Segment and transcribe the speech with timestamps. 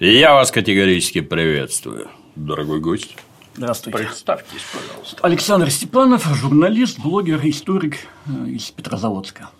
[0.00, 2.06] Я вас категорически приветствую,
[2.36, 3.16] дорогой гость.
[3.56, 3.98] Здравствуйте.
[3.98, 5.18] Представьтесь, пожалуйста.
[5.22, 7.96] Александр Степанов, журналист, блогер, историк
[8.26, 9.50] э, из Петрозаводска.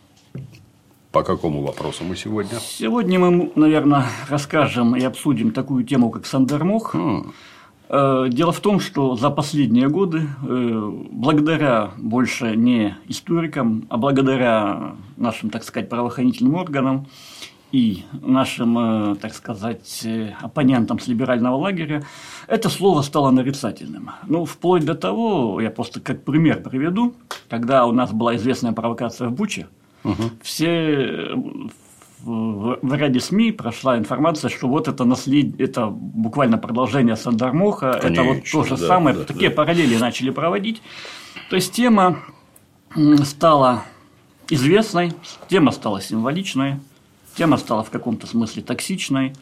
[1.10, 2.56] По какому вопросу мы сегодня?
[2.60, 6.94] Сегодня мы, наверное, расскажем и обсудим такую тему, как Сандермох.
[6.94, 7.32] Хм.
[7.88, 14.94] Э, Дело в том, что за последние годы, э, благодаря больше не историкам, а благодаря
[15.16, 17.08] нашим, так сказать, правоохранительным органам
[17.72, 18.78] и нашим,
[19.12, 22.02] э, так сказать, э, оппонентам с либерального лагеря,
[22.46, 24.10] это слово стало нарицательным.
[24.26, 27.14] Ну, вплоть до того, я просто как пример приведу,
[27.48, 29.68] когда у нас была известная провокация в Буче,
[30.42, 31.34] все э,
[32.22, 38.22] в, в ряде СМИ прошла информация, что вот это наследие, это буквально продолжение Сандармоха, это
[38.22, 39.56] вот Конечно, то же да, самое, да, такие да.
[39.56, 40.82] параллели начали проводить.
[41.50, 42.18] То есть тема
[43.24, 43.84] стала
[44.50, 45.12] известной,
[45.48, 46.80] тема стала символичной,
[47.38, 49.32] тема стала в каком-то смысле токсичной.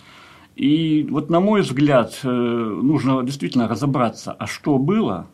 [0.55, 5.27] И вот, на мой взгляд, э, нужно действительно разобраться, а что было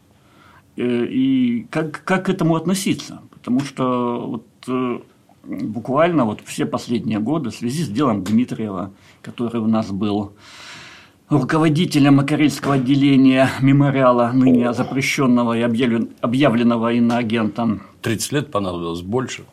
[0.76, 3.20] э, и как, как к этому относиться.
[3.30, 5.00] Потому что вот, э,
[5.44, 10.32] буквально вот все последние годы в связи с делом Дмитриева, который у нас был
[11.38, 19.44] руководителем Карельского отделения мемориала, ныне запрещенного и объявлен- объявленного иноагентом, 30 лет понадобилось больше,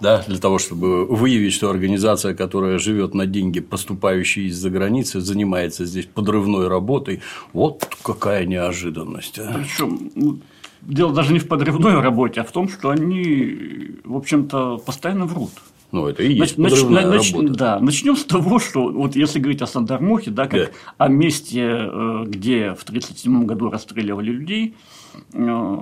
[0.00, 5.84] да, для того, чтобы выявить, что организация, которая живет на деньги, поступающие из-за границы, занимается
[5.84, 7.20] здесь подрывной работой.
[7.52, 9.38] Вот какая неожиданность.
[9.38, 9.52] а.
[9.54, 10.38] Причем ну,
[10.82, 15.50] дело даже не в подрывной работе, а в том, что они, в общем-то, постоянно врут.
[15.96, 17.54] Ну, это и есть Нач- нач- нач- работа.
[17.54, 21.04] Да, начнем с того, что вот если говорить о Сандармохе, да, как Да.
[21.06, 24.74] о месте, э, где в 1937 году расстреливали людей,
[25.32, 25.78] э,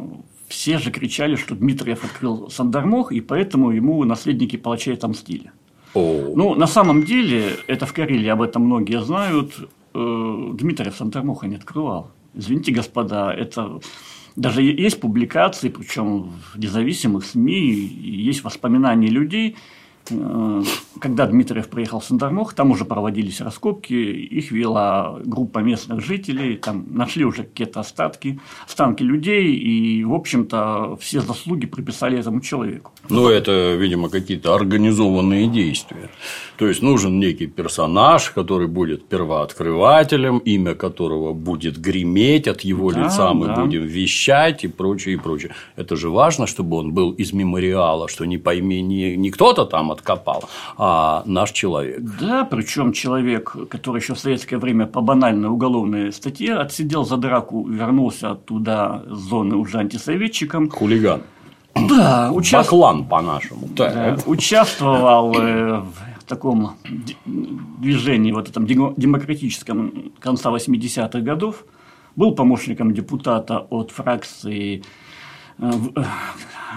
[0.48, 5.50] все же кричали, что Дмитриев открыл Сандармох, и поэтому ему наследники палачей отомстили.
[5.94, 9.52] О, Ну, на самом деле, это в Карелии, об этом многие знают,
[9.94, 12.10] э, Дмитриев Сандармоха не открывал.
[12.34, 13.80] Извините, господа, это
[14.36, 17.70] даже есть публикации, причем в независимых СМИ,
[18.30, 19.54] есть воспоминания людей,
[20.08, 26.86] когда Дмитриев приехал в Сандармох, там уже проводились раскопки, их вела группа местных жителей, там
[26.90, 32.92] нашли уже какие-то остатки, останки людей, и, в общем-то, все заслуги приписали этому человеку.
[33.08, 36.10] Ну, это, видимо, какие-то организованные действия.
[36.56, 43.04] То есть нужен некий персонаж, который будет первооткрывателем, имя которого будет греметь, от его Да,
[43.04, 43.56] лица мы да.
[43.56, 45.54] будем вещать и прочее, и прочее.
[45.76, 49.90] Это же важно, чтобы он был из мемориала, что не пойми, не, не кто-то там
[49.94, 50.44] откопал,
[50.76, 52.00] а наш человек.
[52.20, 57.66] Да, причем человек, который еще в советское время по банальной уголовной статье отсидел за драку,
[57.66, 60.68] вернулся оттуда с зоны уже антисоветчиком.
[60.70, 61.22] Хулиган.
[61.74, 63.68] Да, участвовал, Баклан по-нашему.
[63.76, 66.76] да, участвовал э, в таком
[67.26, 71.64] движении, вот этом демо- демократическом конца 80-х годов.
[72.16, 74.84] Был помощником депутата от фракции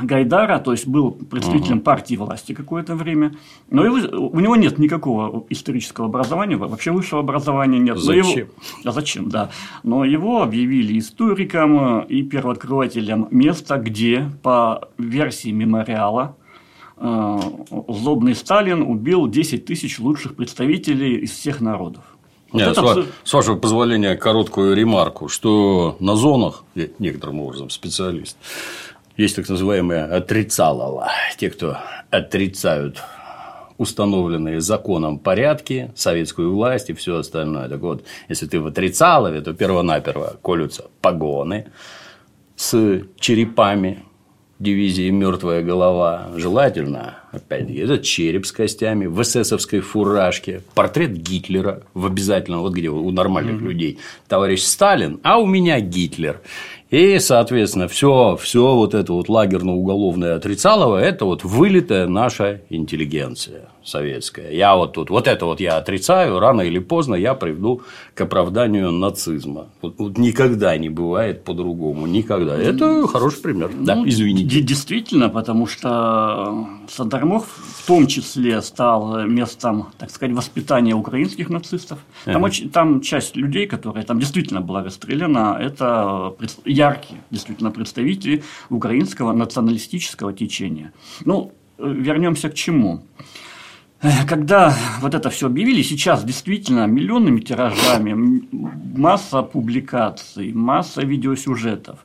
[0.03, 3.33] Гайдара, то есть был представителем партии власти какое-то время.
[3.71, 7.95] Но его- у него нет никакого исторического образования, вообще высшего образования нет.
[7.95, 8.47] Но его- Зачем?
[8.85, 9.49] а зачем, да.
[9.83, 16.35] Но его объявили историком и первооткрывателем места, где, по версии мемориала,
[16.97, 17.39] э,
[17.87, 22.03] злобный Сталин убил 10 тысяч лучших представителей из всех народов.
[22.51, 26.63] Вот Нет, это с, ва- абсо- с вашего позволения, короткую ремарку, что на зонах,
[26.99, 28.37] некоторым образом специалист,
[29.17, 31.77] есть так называемые отрицалова, те, кто
[32.09, 33.01] отрицают
[33.77, 37.69] установленные законом порядки, советскую власть и все остальное.
[37.69, 41.67] Так вот, если ты в отрицалове, то перво-наперво колются погоны
[42.55, 44.03] с черепами
[44.59, 46.29] дивизии «Мертвая голова».
[46.35, 52.89] Желательно, опять-таки, это череп с костями в эсэсовской фуражке, портрет Гитлера в обязательном, вот где
[52.89, 56.41] у нормальных людей, товарищ Сталин, а у меня Гитлер.
[56.89, 64.51] И, соответственно, все, все вот это вот лагерно-уголовное отрицалово– это вот вылитая наша интеллигенция советская.
[64.51, 67.81] Я вот тут, вот это вот я отрицаю, рано или поздно я приведу
[68.13, 69.67] к оправданию нацизма.
[69.81, 72.55] Вот, вот никогда не бывает по-другому, никогда.
[72.57, 73.71] Это хороший пример.
[73.79, 74.43] Да, Ну, извините.
[74.61, 81.97] де- Действительно, потому что Сандармох в том числе стал местом, так сказать, воспитания украинских нацистов.
[82.25, 82.47] Там, Ага.
[82.47, 89.33] оч- там часть людей, которые там действительно была расстреляна, это пред- яркие действительно представители украинского
[89.33, 90.91] националистического течения.
[91.25, 92.99] Ну, э, вернемся к чему.
[94.01, 98.43] Э, Когда вот это все объявили, сейчас действительно миллионными тиражами,
[98.95, 101.99] масса публикаций, масса видеосюжетов.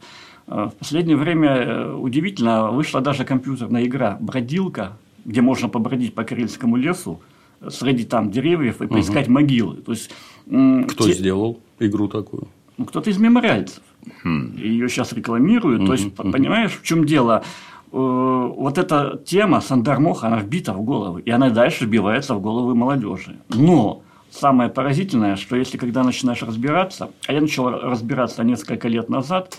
[0.47, 6.25] Э, В последнее время э, удивительно вышла даже компьютерная игра «Бродилка», где можно побродить по
[6.25, 7.21] карельскому лесу,
[7.69, 9.35] среди там деревьев и поискать угу.
[9.35, 9.77] могилы.
[9.77, 10.11] То есть,
[10.47, 11.13] Кто те...
[11.13, 12.49] сделал игру такую?
[12.77, 13.83] Ну, кто-то из мемориальцев.
[14.25, 14.57] Хм.
[14.57, 15.83] Ее сейчас рекламируют.
[15.83, 15.87] Угу.
[15.87, 17.45] То есть, понимаешь, в чем дело?
[17.93, 22.75] Э, вот эта тема Сандармоха, она вбита в головы, и она дальше вбивается в головы
[22.75, 23.37] молодежи.
[23.51, 29.59] Но самое поразительное, что если когда начинаешь разбираться, а я начал разбираться несколько лет назад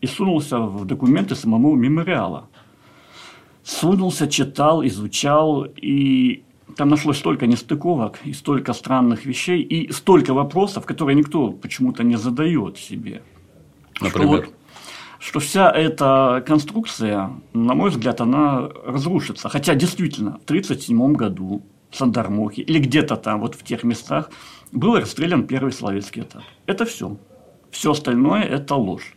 [0.00, 2.48] и сунулся в документы самому мемориала.
[3.64, 6.42] Сунулся, читал, изучал, и
[6.76, 12.16] там нашлось столько нестыковок, и столько странных вещей, и столько вопросов, которые никто почему-то не
[12.16, 13.22] задает себе.
[14.00, 14.42] Например?
[14.42, 14.54] Что вот
[15.24, 19.48] что вся эта конструкция, на мой взгляд, она разрушится.
[19.48, 24.30] Хотя действительно, в 1937 году в Сандармохе или где-то там, вот в тех местах,
[24.70, 26.42] был расстрелян первый словецкий этап.
[26.66, 27.16] Это все.
[27.70, 29.16] Все остальное– это ложь.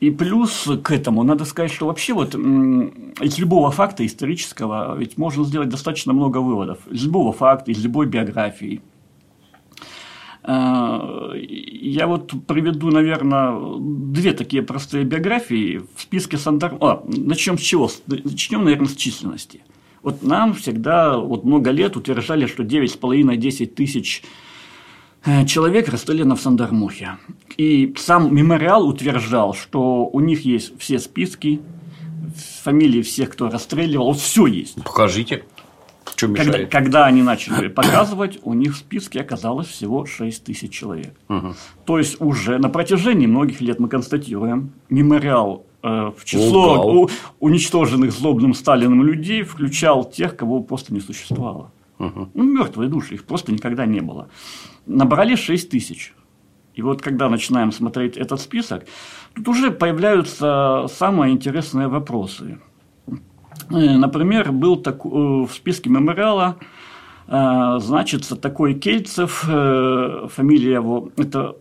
[0.00, 5.44] И плюс к этому надо сказать, что вообще вот из любого факта исторического ведь можно
[5.44, 6.78] сделать достаточно много выводов.
[6.90, 8.82] Из любого факта, из любой биографии–
[10.50, 16.74] я вот приведу, наверное, две такие простые биографии в списке Сандар...
[16.80, 17.90] А, начнем с чего?
[18.06, 19.60] Начнем, наверное, с численности.
[20.02, 24.22] Вот нам всегда вот много лет утверждали, что 9,5-10 тысяч
[25.26, 27.18] э, человек расстреляно в Сандармухе.
[27.58, 31.60] И сам мемориал утверждал, что у них есть все списки,
[32.62, 34.82] фамилии всех, кто расстреливал, вот все есть.
[34.82, 35.44] Покажите.
[36.16, 41.14] Что когда, когда они начали показывать, у них в списке оказалось всего 6 тысяч человек.
[41.28, 41.54] Угу.
[41.84, 47.10] То есть уже на протяжении многих лет мы констатируем, мемориал э, в число у,
[47.40, 51.70] уничтоженных злобным Сталиным людей включал тех, кого просто не существовало.
[51.98, 52.30] Угу.
[52.34, 54.28] Ну, мертвые души, их просто никогда не было.
[54.86, 56.14] Набрали 6 тысяч.
[56.74, 58.84] И вот когда начинаем смотреть этот список,
[59.34, 62.58] тут уже появляются самые интересные вопросы.
[63.70, 66.56] Э, например, был так, э, в списке мемориала
[67.26, 71.56] э, значится такой Кельцев, фамилия его, это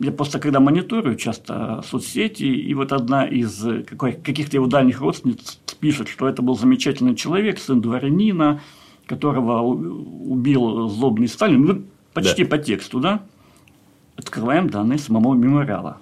[0.00, 3.64] я просто когда мониторю часто соцсети, и вот одна из
[3.96, 8.60] каких-то его дальних родственниц пишет, что это был замечательный человек, сын дворянина,
[9.06, 11.82] которого убил злобный Сталин, ну,
[12.12, 12.50] почти да.
[12.50, 13.22] по тексту, да?
[14.16, 15.98] Открываем данные самого мемориала.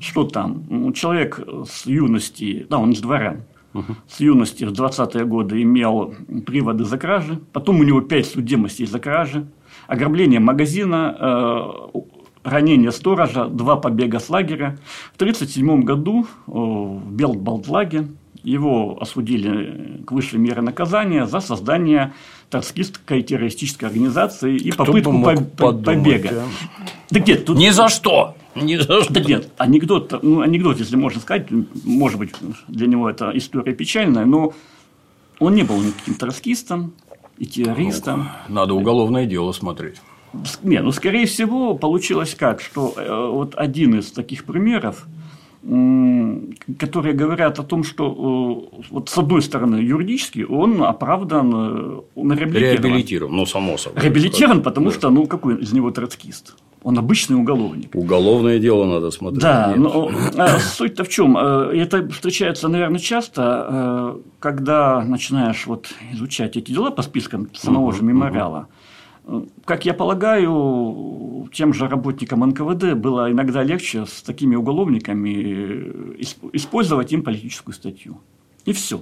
[0.00, 0.64] Что там?
[0.68, 3.42] Ну, человек с юности, да, он из дворян,
[3.74, 3.96] угу.
[4.08, 6.14] с юности в 20-е годы имел
[6.46, 9.46] приводы за кражи, потом у него пять судимостей за кражи,
[9.86, 11.98] ограбление магазина, э,
[12.44, 14.78] ранение сторожа, два побега с лагеря.
[15.12, 18.08] В 1937 году э, в Белтбалтлаге
[18.42, 22.12] его осудили к высшей мере наказания за создание
[22.50, 25.22] троцкистской террористической организации и Кто попытку
[25.56, 26.44] по побега.
[26.44, 26.84] А?
[27.10, 27.56] Да нет, тут...
[27.56, 28.36] Ни за что!
[28.54, 29.20] Ни за что.
[29.20, 31.48] Нет, анекдот, ну, анекдот, если можно сказать,
[31.84, 32.32] может быть,
[32.68, 34.54] для него это история печальная, но
[35.38, 36.92] он не был никаким троцкистом
[37.38, 38.28] и террористом.
[38.48, 39.96] Ну, надо уголовное дело смотреть.
[40.62, 45.06] Не, ну, скорее всего, получилось как, что э, вот один из таких примеров–
[46.78, 52.32] которые говорят о том, что э, вот с одной стороны юридически он оправдан, э, он
[52.32, 52.84] реабилитирован.
[52.84, 54.02] Реабилитирован, ну само собой.
[54.02, 54.94] Реабилитирован, потому да.
[54.94, 56.54] что, ну какой из него троцкист?
[56.84, 57.94] Он обычный уголовник.
[57.94, 59.42] Уголовное дело надо смотреть.
[59.42, 59.78] Да, Нет.
[59.78, 61.36] но а, суть-то в чем?
[61.36, 68.04] Э, это встречается, наверное, часто, когда начинаешь вот изучать эти дела по спискам самого же
[68.04, 68.68] мемориала.
[69.64, 76.22] Как я полагаю, тем же работникам НКВД было иногда легче с такими уголовниками э,
[76.52, 78.20] использовать им политическую статью.
[78.66, 79.00] И все.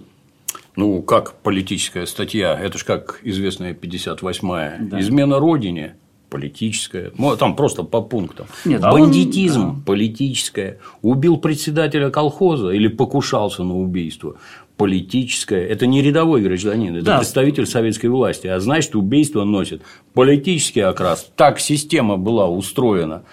[0.77, 2.57] Ну, как политическая статья?
[2.59, 4.77] Это же как известная 58-я.
[4.81, 5.01] Да.
[5.01, 5.97] Измена Родине
[6.33, 7.12] политическая.
[7.19, 8.47] Ну, там просто по пунктам.
[8.65, 9.83] Нет, а Бандитизм он, да.
[9.85, 10.79] политическое.
[11.03, 14.37] Убил председателя колхоза или покушался на убийство
[14.79, 15.67] политическое.
[15.67, 17.19] Это не рядовой гражданин, это да.
[17.19, 18.47] представитель советской власти.
[18.47, 19.83] А значит, убийство носит
[20.15, 21.31] политический окрас.
[21.37, 23.25] Так система была устроена.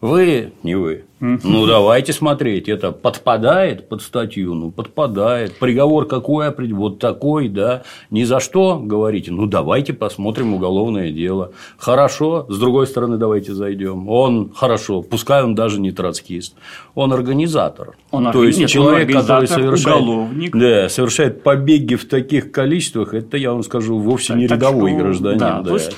[0.00, 1.04] Вы, не вы.
[1.20, 5.58] Ну, давайте смотреть, это подпадает под статью, ну, подпадает.
[5.58, 7.82] Приговор какой Вот такой, да.
[8.10, 11.50] Ни за что говорите, ну, давайте посмотрим уголовное дело.
[11.76, 14.08] Хорошо, с другой стороны, давайте зайдем.
[14.08, 16.54] Он хорошо, пускай он даже не троцкист,
[16.94, 17.96] он организатор.
[18.12, 20.56] Он То есть, нет, человек, который совершает, уголовник.
[20.56, 25.00] Да, совершает побеги в таких количествах, это, я вам скажу, вовсе не так рядовой что,
[25.00, 25.38] гражданин.
[25.38, 25.68] Да, да.
[25.68, 25.96] То есть,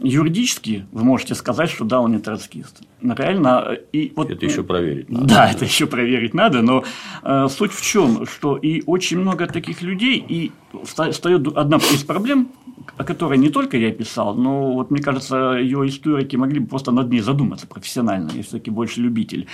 [0.00, 2.82] юридически вы можете сказать, что да, он не троцкист.
[3.00, 5.26] Но реально и вот это еще проверить надо.
[5.26, 6.84] Да, это еще проверить надо, но
[7.22, 10.52] э, суть в чем, что и очень много таких людей и
[10.84, 12.48] встает одна из проблем,
[12.96, 16.90] о которой не только я писал, но вот мне кажется, ее историки могли бы просто
[16.90, 18.30] над ней задуматься профессионально.
[18.34, 19.46] Я все-таки больше любитель.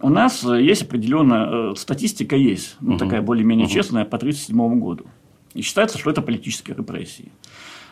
[0.00, 2.98] У нас есть определенная э, статистика есть, ну, угу.
[2.98, 3.74] такая более-менее угу.
[3.74, 5.06] честная по 1937 году.
[5.54, 7.32] И считается, что это политические репрессии.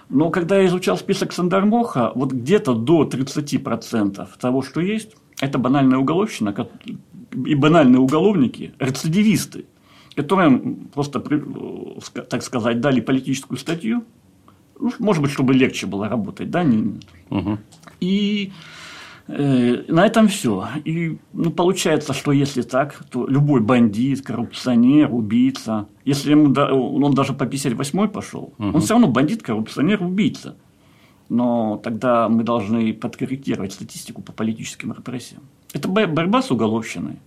[0.08, 5.98] Но когда я изучал список Сандармоха, вот где-то до 30% того, что есть, это банальная
[5.98, 6.54] уголовщина
[7.32, 9.66] и банальные уголовники, рецидивисты,
[10.14, 11.20] которым просто,
[12.28, 14.04] так сказать, дали политическую статью,
[14.78, 17.00] ну, может быть, чтобы легче было работать, да, не...
[17.30, 17.58] угу.
[18.00, 18.75] и э,
[19.28, 20.68] на этом все.
[20.84, 27.12] И ну, получается, что если так, то любой бандит, коррупционер, убийца, если ему да, он
[27.14, 28.68] даже по 58 пошел, угу.
[28.76, 30.56] он все равно бандит, коррупционер, убийца.
[31.28, 35.42] Но тогда мы должны подкорректировать статистику по политическим репрессиям.
[35.72, 37.18] Это борьба с уголовщиной.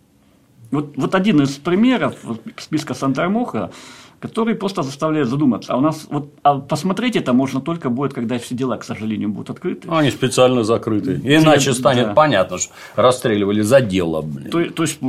[0.72, 2.16] Вот, вот один из примеров
[2.58, 3.72] списка Сандармоха,
[4.20, 5.74] который просто заставляет задуматься.
[5.74, 9.30] А у нас вот а посмотреть это можно только будет, когда все дела, к сожалению,
[9.30, 9.88] будут открыты.
[9.90, 11.22] Они специально закрыты.
[11.24, 12.14] Иначе станет да.
[12.14, 14.22] понятно, что расстреливали за дело.
[14.22, 14.50] Блин.
[14.52, 15.00] То, то есть,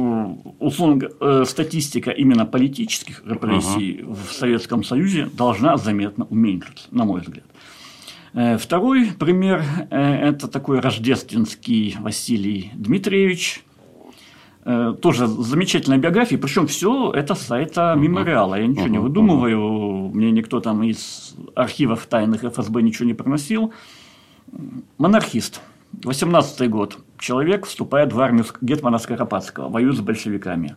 [0.58, 4.16] условно, э, статистика именно политических репрессий угу.
[4.28, 7.44] в Советском Союзе должна заметно уменьшиться, на мой взгляд.
[8.32, 13.64] Э, второй пример– э, это такой рождественский Василий Дмитриевич,
[14.62, 18.56] тоже замечательная биография, причем все это с сайта мемориала.
[18.56, 23.72] Я ничего не выдумываю, мне никто там из архивов тайных ФСБ ничего не проносил.
[24.98, 25.62] Монархист.
[26.04, 26.98] 18 год.
[27.18, 30.76] Человек вступает в армию Гетмана Скоропадского, воюет с большевиками.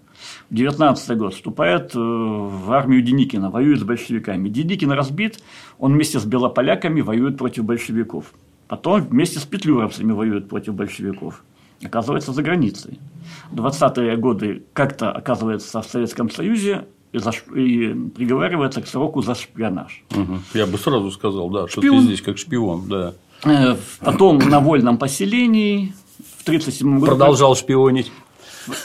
[0.50, 1.34] 19 год.
[1.34, 4.50] Вступает э, в армию Деникина, воюет с большевиками.
[4.50, 5.42] Деникин разбит,
[5.78, 8.34] он вместе с белополяками воюет против большевиков.
[8.68, 11.44] Потом вместе с петлюровцами воюет против большевиков
[11.86, 13.00] оказывается за границей.
[13.52, 20.04] 20-е годы как-то оказывается в Советском Союзе и, за, и приговаривается к сроку за шпионаж.
[20.12, 20.40] Угу.
[20.54, 23.14] Я бы сразу сказал, да, что ты здесь как шпион, да.
[23.46, 25.94] Э, потом на вольном поселении
[26.40, 27.06] в 1937 году.
[27.06, 28.12] Продолжал шпионить.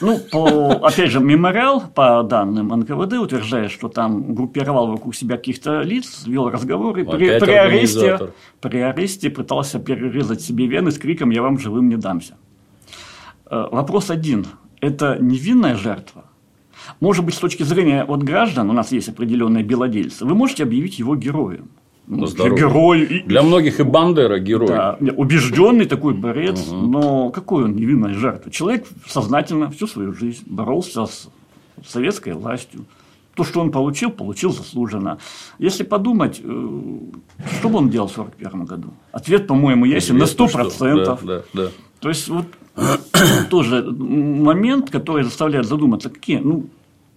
[0.00, 5.82] Ну, по, опять же, мемориал, по данным НКВД, утверждает, что там группировал вокруг себя каких-то
[5.82, 7.04] лиц, вел разговоры.
[7.04, 11.96] При, при, аресте, при аресте пытался перерезать себе вены с криком «Я вам живым не
[11.96, 12.36] дамся».
[13.50, 14.46] Э, вопрос один.
[14.80, 16.24] Это невинная жертва?
[17.00, 20.98] Может быть, с точки зрения вот граждан, у нас есть определенные белодельцы, вы можете объявить
[20.98, 21.68] его героем.
[22.06, 23.22] Ну, герой.
[23.26, 24.68] Для многих и Бандера герой.
[24.68, 26.76] Да, убежденный такой борец, угу.
[26.76, 28.50] но какой он невинная жертва?
[28.50, 31.28] Человек сознательно всю свою жизнь боролся с
[31.86, 32.86] советской властью.
[33.34, 35.18] То, что он получил, получил заслуженно.
[35.58, 36.68] Если подумать, э,
[37.58, 38.94] что бы он делал в 1941 году?
[39.12, 41.04] Ответ, по-моему, ясен на 100%.
[41.04, 41.70] Да, да, да.
[42.00, 42.46] То есть, вот
[43.50, 46.68] тоже момент, который заставляет задуматься, какие, ну,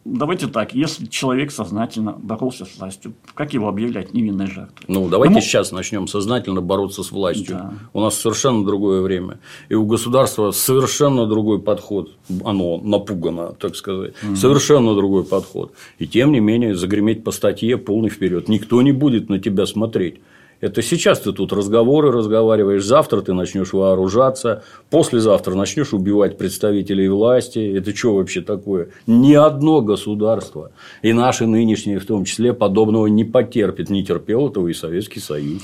[0.04, 4.84] Давайте так, если человек сознательно боролся с властью, как его объявлять невинной жертвой?
[4.88, 7.58] Ну, давайте ну, сейчас начнем сознательно бороться с властью.
[7.58, 7.74] Да.
[7.94, 9.40] У нас совершенно другое время.
[9.70, 12.16] И у государства совершенно другой подход.
[12.44, 14.14] Оно напугано, так сказать.
[14.24, 14.36] Угу.
[14.36, 15.74] Совершенно другой подход.
[16.00, 18.48] И тем не менее, загреметь по статье полный вперед.
[18.48, 20.20] Никто не будет на тебя смотреть.
[20.62, 27.76] Это сейчас ты тут разговоры разговариваешь, завтра ты начнешь вооружаться, послезавтра начнешь убивать представителей власти.
[27.76, 28.90] Это что вообще такое?
[29.08, 34.68] Ни одно государство, и наши нынешние в том числе, подобного не потерпит, не терпел этого
[34.68, 35.64] и Советский Союз.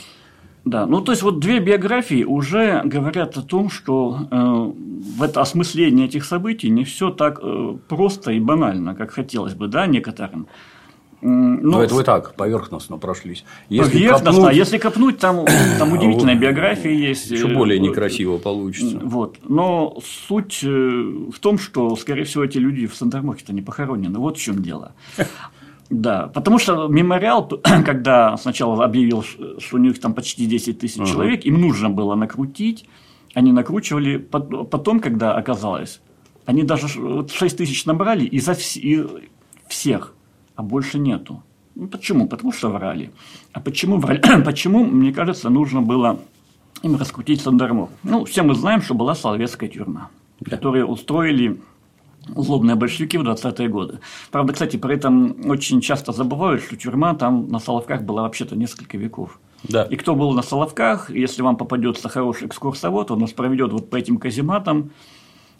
[0.65, 5.39] Да, ну то есть вот две биографии уже говорят о том, что э, в это
[5.39, 10.47] осмысление этих событий не все так э, просто и банально, как хотелось бы, да, некоторым.
[11.19, 13.43] Ну, Но это вы так, поверхностно прошлись.
[13.69, 14.50] Если поверхностно, копнуть...
[14.50, 15.45] а если копнуть, там,
[15.79, 17.31] там удивительная биография есть.
[17.31, 19.00] Еще более некрасиво получится.
[19.01, 19.38] Вот.
[19.47, 19.97] Но
[20.27, 24.19] суть э, в том, что, скорее всего, эти люди в Сандармохе-то не похоронены.
[24.19, 24.93] Вот в чем дело.
[25.89, 27.47] Да, потому что мемориал,
[27.86, 31.09] когда сначала объявил, что у них там почти 10 тысяч uh-huh.
[31.09, 32.83] человек, им нужно было накрутить,
[33.33, 36.01] они накручивали, потом, когда оказалось,
[36.45, 39.07] они даже 6 тысяч набрали и за вс- и
[39.69, 40.13] всех
[40.57, 41.43] а больше нету.
[41.75, 42.27] Ну, почему?
[42.27, 43.11] Потому что врали.
[43.53, 44.21] А почему врали?
[44.43, 46.19] почему, мне кажется, нужно было
[46.81, 47.89] им раскрутить Сандармов?
[48.03, 50.09] Ну, все мы знаем, что была Соловецкая тюрьма,
[50.43, 51.61] которую устроили
[52.35, 53.99] злобные большевики в 20-е годы.
[54.31, 58.97] Правда, кстати, при этом очень часто забывают, что тюрьма там на Соловках была вообще-то несколько
[58.97, 59.39] веков.
[59.63, 59.83] Да.
[59.83, 63.95] И кто был на Соловках, если вам попадется хороший экскурсовод, он нас проведет вот по
[63.95, 64.89] этим казематам,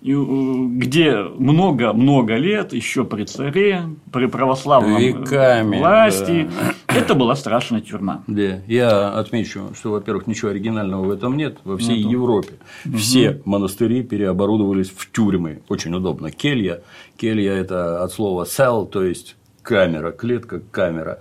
[0.08, 6.50] Э, где много-много лет, еще при царе, при православном Веками, власти,
[6.88, 6.96] да.
[6.96, 8.24] это была страшная тюрьма.
[8.28, 8.62] Да.
[8.68, 11.58] Я отмечу, что, во-первых, ничего оригинального в этом нет.
[11.66, 12.10] Во всей Нету.
[12.10, 12.54] Европе
[12.86, 12.98] угу.
[12.98, 15.62] все монастыри переоборудовались в тюрьмы.
[15.68, 16.32] Очень удобно.
[16.32, 16.82] Келья.
[17.18, 21.20] Келья– это от слова cell, то есть камера, клетка, камера.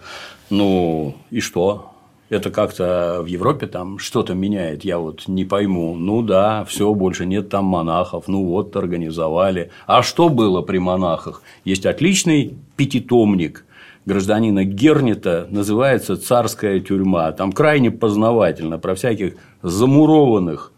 [0.51, 1.96] Ну и что?
[2.29, 5.95] Это как-то в Европе там что-то меняет, я вот не пойму.
[5.95, 9.71] Ну да, все, больше нет там монахов, ну вот организовали.
[9.87, 11.43] А что было при монахах?
[11.65, 13.65] Есть отличный пятитомник
[14.07, 17.33] гражданина Гернита называется «Царская тюрьма».
[17.33, 20.73] Там крайне познавательно про всяких замурованных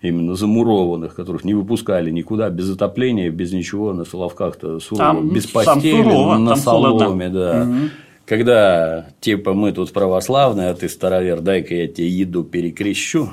[0.00, 5.46] именно замурованных, которых не выпускали никуда без отопления, без ничего, на Соловках-то сурово, там, без
[5.46, 7.62] постели, сурово, на соломе, да.
[7.62, 7.90] Угу.
[8.26, 13.30] Когда типа мы тут православные, а ты старовер, дай-ка я тебе еду перекрещу,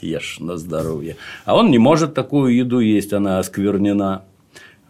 [0.00, 1.16] ешь на здоровье.
[1.44, 4.24] А он не может такую еду есть, она осквернена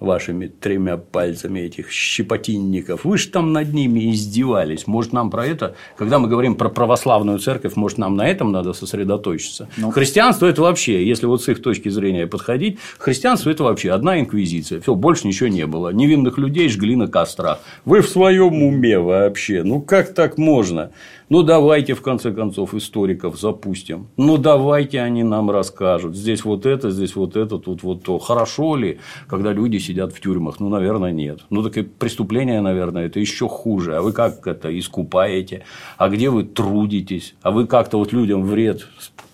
[0.00, 3.05] вашими тремя пальцами этих щепотинников.
[3.05, 4.87] Вы же там над ними издевались.
[4.87, 8.73] Может, нам про это, когда мы говорим про православную церковь, может, нам на этом надо
[8.73, 9.69] сосредоточиться.
[9.76, 14.21] Ну, христианство– это вообще, если вот с их точки зрения подходить, христианство– это вообще одна
[14.21, 14.81] инквизиция.
[14.81, 15.90] Все, больше ничего не было.
[15.90, 17.61] Невинных людей жгли на кострах.
[17.85, 19.62] Вы в своем уме вообще?
[19.62, 20.90] Ну, как так можно?
[21.30, 24.08] Ну, давайте, в конце концов, историков запустим.
[24.16, 26.16] Ну, давайте они нам расскажут.
[26.16, 28.18] Здесь вот это, здесь вот это, тут вот то.
[28.18, 30.58] Хорошо ли, когда люди сидят в тюрьмах?
[30.58, 31.40] Ну, наверное, нет.
[31.50, 33.97] Ну, так и преступление, наверное, это еще хуже.
[33.97, 35.64] А вы как это искупаете?
[35.99, 37.35] А где вы трудитесь?
[37.42, 38.87] А вы как-то вот людям вред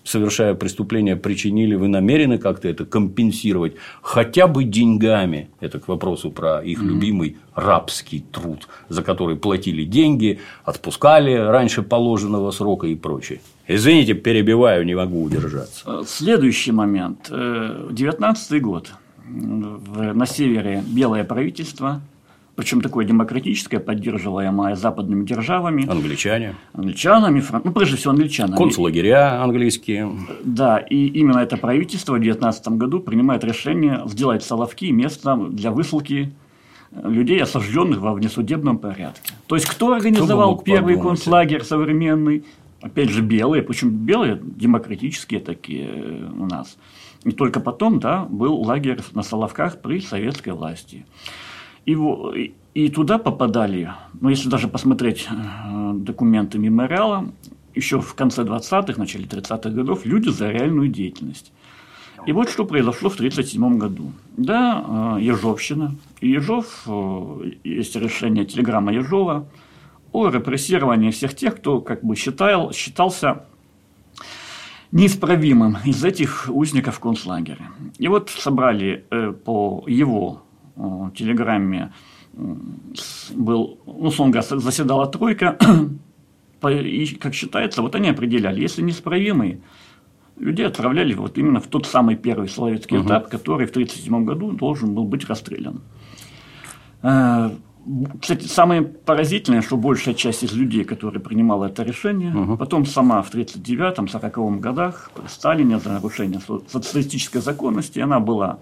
[0.04, 5.48] совершая преступление, причинили, вы намерены как-то это компенсировать хотя бы деньгами.
[5.60, 6.86] Это к вопросу про их mm-hmm.
[6.86, 13.40] любимый рабский труд, за который платили деньги, отпускали раньше положенного срока и прочее.
[13.66, 15.82] Извините, перебиваю, не могу удержаться.
[15.86, 17.30] Э, следующий момент.
[17.30, 18.92] 19 э, год.
[19.26, 22.02] На севере белое правительство,
[22.56, 25.88] причем такое демократическое, поддерживаемое западными державами.
[25.88, 26.54] Англичане.
[26.72, 27.62] Англичанами, фран...
[27.64, 28.56] ну, прежде всего, англичанами.
[28.56, 30.12] Концлагеря английские.
[30.44, 36.32] Да, и именно это правительство в 2019 году принимает решение сделать Соловки местом для высылки
[37.02, 39.32] людей, осажденных во внесудебном порядке.
[39.46, 41.18] То есть, кто организовал кто первый подумать?
[41.18, 42.44] концлагерь современный?
[42.80, 46.76] Опять же, белые, причем белые демократические такие э, у нас.
[47.24, 51.06] И только потом, да, был лагерь на Соловках при советской власти.
[51.86, 57.26] И, и туда попадали, ну, если даже посмотреть э, документы мемориала,
[57.74, 61.52] еще в конце 20-х, начале 30-х годов люди за реальную деятельность.
[62.26, 64.12] И вот что произошло в 1937 году.
[64.36, 65.94] Да, э, Ежовщина.
[66.20, 69.46] И Ежов, э, есть решение телеграмма Ежова
[70.12, 73.44] о репрессировании всех тех, кто как бы считал, считался
[74.90, 77.70] неисправимым из этих узников концлагеря.
[77.98, 79.04] И вот собрали
[79.44, 80.44] по его
[80.76, 81.92] Э, телеграмме
[82.32, 85.56] был, ну, Сонга заседала тройка,
[86.68, 89.60] и, как считается, вот они определяли, если неисправимые,
[90.36, 93.06] людей отправляли вот именно в тот самый первый советский угу.
[93.06, 95.80] этап, который в 1937 году должен был быть расстрелян.
[97.02, 97.50] Э,
[98.20, 102.56] кстати, самое поразительное, что большая часть из людей, которые принимала это решение, угу.
[102.56, 108.58] потом сама в 1939-1940 годах при Сталине за нарушение социалистической законности, она была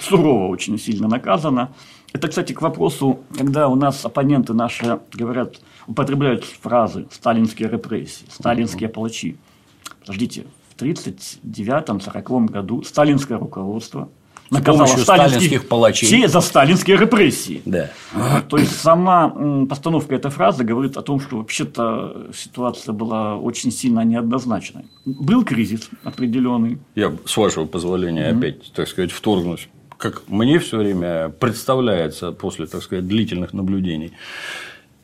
[0.00, 1.72] сурово очень сильно наказана.
[2.12, 8.88] Это, кстати, к вопросу, когда у нас оппоненты наши говорят, употребляют фразы «сталинские репрессии», «сталинские
[8.88, 9.36] палачи».
[10.00, 14.08] Подождите, в 1939-1940 году сталинское руководство
[14.52, 17.62] наказало сталинских палачей за сталинские репрессии.
[17.64, 17.90] Да.
[18.48, 19.28] То есть сама
[19.68, 24.84] постановка этой фразы говорит о том, что вообще-то ситуация была очень сильно неоднозначной.
[25.04, 26.78] Был кризис определенный.
[26.94, 28.38] Я, с вашего позволения, mm-hmm.
[28.38, 29.68] опять, так сказать, вторгнусь.
[29.96, 34.12] Как мне все время представляется после, так сказать, длительных наблюдений,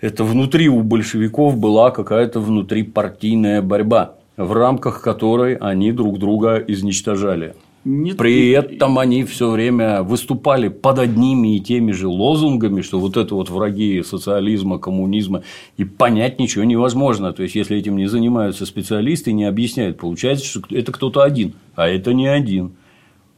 [0.01, 7.55] это внутри у большевиков была какая-то внутрипартийная борьба, в рамках которой они друг друга изничтожали.
[7.85, 13.17] Нет, При этом они все время выступали под одними и теми же лозунгами, что вот
[13.17, 15.43] это вот враги социализма, коммунизма,
[15.77, 17.33] и понять ничего невозможно.
[17.33, 21.89] То есть, если этим не занимаются специалисты, не объясняют, получается, что это кто-то один, а
[21.89, 22.73] это не один.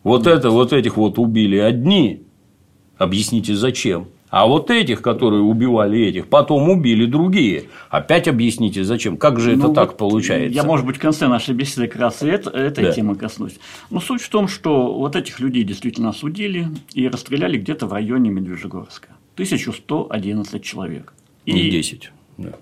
[0.02, 2.22] Вот это, вот этих вот убили одни,
[2.96, 4.08] объясните зачем.
[4.30, 7.64] А вот этих, которые убивали этих, потом убили другие.
[7.88, 9.16] Опять объясните, зачем?
[9.16, 10.54] Как же это ну, так вот получается?
[10.54, 12.92] Я, может быть, в конце нашей беседы как раз это, этой да.
[12.92, 13.58] темы коснусь.
[13.90, 18.30] Но суть в том, что вот этих людей действительно осудили и расстреляли где-то в районе
[18.30, 19.08] Медвежьегорска.
[19.34, 21.12] 1111 человек.
[21.44, 21.52] И...
[21.52, 22.12] Не 10.
[22.38, 22.52] Да.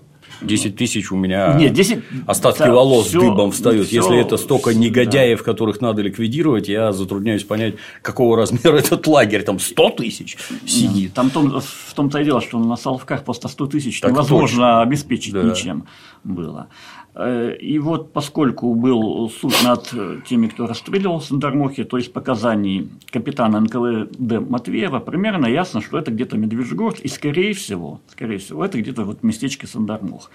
[0.41, 1.99] 10 тысяч у меня Нет, 10...
[2.27, 3.87] остатки да, волос всё, дыбом встают.
[3.87, 4.01] Всё...
[4.01, 5.43] Если это столько негодяев, да.
[5.43, 9.43] которых надо ликвидировать, я затрудняюсь понять, какого размера этот лагерь.
[9.43, 11.13] Там 100 тысяч сидит.
[11.13, 14.81] Там том, в том-то и дело, что на Салвках просто 100 тысяч невозможно точно.
[14.81, 15.43] обеспечить да.
[15.43, 15.85] ничем
[16.23, 16.67] было.
[17.15, 19.93] Э, и вот поскольку был суд над
[20.25, 26.37] теми, кто расстреливал Сандармохи, то есть показаний капитана НКВД Матвеева, примерно ясно, что это где-то
[26.37, 30.31] Медвежьегорск, и скорее всего, скорее всего, это где-то вот местечко Сандармох.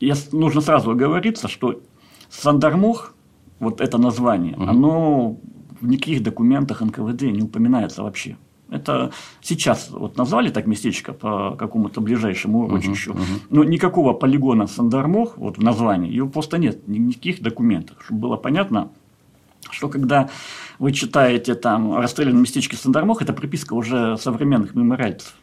[0.00, 1.80] И нужно сразу оговориться, что
[2.28, 3.14] Сандармох,
[3.58, 4.64] вот это название, угу.
[4.64, 5.36] оно
[5.80, 8.36] в никаких документах НКВД не упоминается вообще.
[8.70, 13.40] Это сейчас вот назвали так местечко по какому-то ближайшему урочищу, uh-huh, uh-huh.
[13.50, 18.90] но никакого полигона Сандармох вот в названии его просто нет, никаких документов, чтобы было понятно,
[19.70, 20.30] что когда
[20.78, 25.34] вы читаете там расстрелянное местечко Сандармох, это приписка уже современных мемориальцев.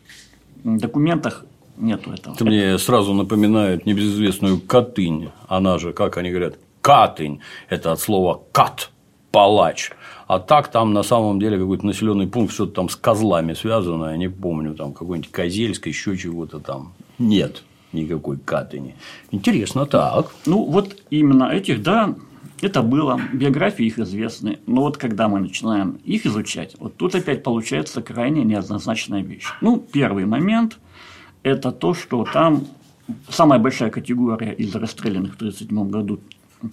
[0.64, 1.46] В документах
[1.78, 2.34] нету этого.
[2.34, 5.32] Это мне сразу напоминает небезызвестную Катынь.
[5.48, 7.40] Она же, как они говорят, Катынь.
[7.70, 8.92] Это от слова кат,
[9.32, 9.92] палач.
[10.32, 14.18] А так там на самом деле какой-то населенный пункт, что-то там с козлами связано, я
[14.18, 16.94] не помню, там какой-нибудь Козельск, еще чего-то там.
[17.20, 18.96] Нет никакой Катыни.
[19.32, 20.34] Интересно, так.
[20.46, 22.16] Ну, вот именно этих, да,
[22.62, 27.44] это было, биографии их известны, но вот когда мы начинаем их изучать, вот тут опять
[27.44, 29.48] получается крайне неоднозначная вещь.
[29.60, 30.80] Ну, первый момент–
[31.44, 32.68] это то, что там
[33.28, 36.22] самая большая категория из расстрелянных в 1937 году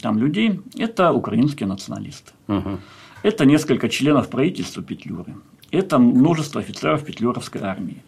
[0.00, 2.30] там людей– это украинские националисты.
[2.46, 2.78] Угу.
[3.22, 5.34] Это несколько членов правительства Петлюры.
[5.70, 8.02] Это множество офицеров Петлюровской армии.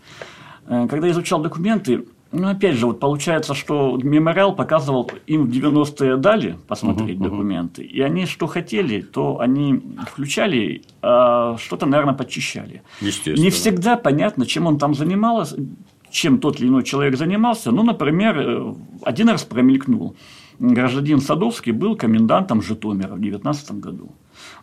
[0.66, 5.50] Э, когда я изучал документы, ну, опять же, вот получается, что мемориал показывал им в
[5.50, 7.86] 90-е дали посмотреть uh-huh, документы, uh-huh.
[7.86, 12.82] и они что хотели, то они включали, а что-то, наверное, подчищали.
[13.00, 13.42] Естественно.
[13.42, 15.56] Не всегда понятно, чем он там занимался,
[16.12, 17.72] чем тот или иной человек занимался.
[17.72, 20.14] Ну, например, э, один раз промелькнул.
[20.60, 24.12] Гражданин Садовский был комендантом Житомира в 19 году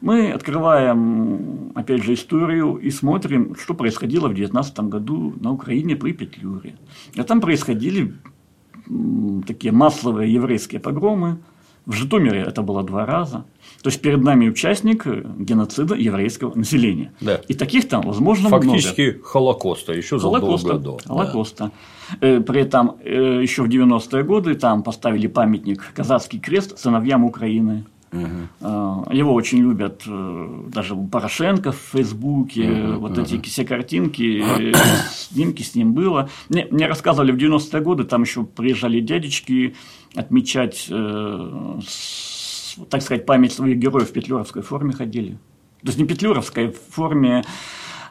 [0.02, 6.12] мы открываем, опять же, историю и смотрим, что происходило в 19 году на Украине при
[6.12, 6.76] Петлюре.
[7.16, 8.14] А там происходили
[9.46, 11.40] такие массовые еврейские погромы.
[11.86, 13.46] В Житомире это было два раза.
[13.82, 17.14] То есть перед нами участник геноцида еврейского населения.
[17.22, 17.36] Да.
[17.48, 19.24] И таких там, возможно, Фактически много.
[19.24, 21.08] Холокоста, еще Холокоста, задолго до.
[21.08, 21.72] Холокоста.
[22.20, 22.42] Да.
[22.42, 27.86] При этом э, еще в 90-е годы там поставили памятник Казацкий крест сыновьям Украины.
[28.12, 29.12] Угу.
[29.12, 33.22] Его очень любят э, даже Порошенко в Фейсбуке, угу, вот угу.
[33.22, 34.74] эти все картинки, э,
[35.10, 36.30] снимки с ним было.
[36.50, 39.76] Мне, мне рассказывали в 90-е годы, там еще приезжали дядечки
[40.16, 45.38] отмечать, э, с, так сказать, память своих героев в петлюровской форме ходили.
[45.82, 47.44] То есть не петлюровской в форме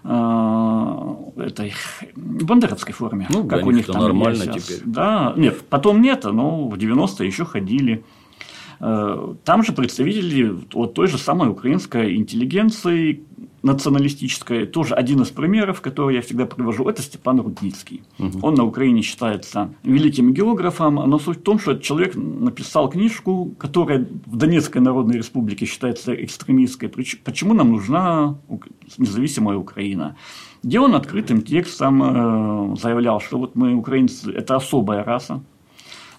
[0.04, 1.74] этой
[2.14, 4.82] бандеровской форме, ну, как у них там нормально теперь.
[4.84, 8.04] Да, нет, потом нет, но в 90-е еще ходили.
[8.80, 13.22] Э, там же представители вот той же самой украинской интеллигенции,
[13.62, 18.02] националистической, тоже один из примеров, который я всегда привожу, это Степан Рудницкий.
[18.18, 18.38] Угу.
[18.42, 23.54] Он на Украине считается великим географом, но суть в том, что этот человек написал книжку,
[23.58, 26.88] которая в Донецкой Народной Республике считается экстремистской.
[27.24, 28.38] Почему нам нужна
[28.98, 30.16] независимая Украина?
[30.62, 35.42] Где он открытым текстом э, заявлял, что вот мы, украинцы, это особая раса,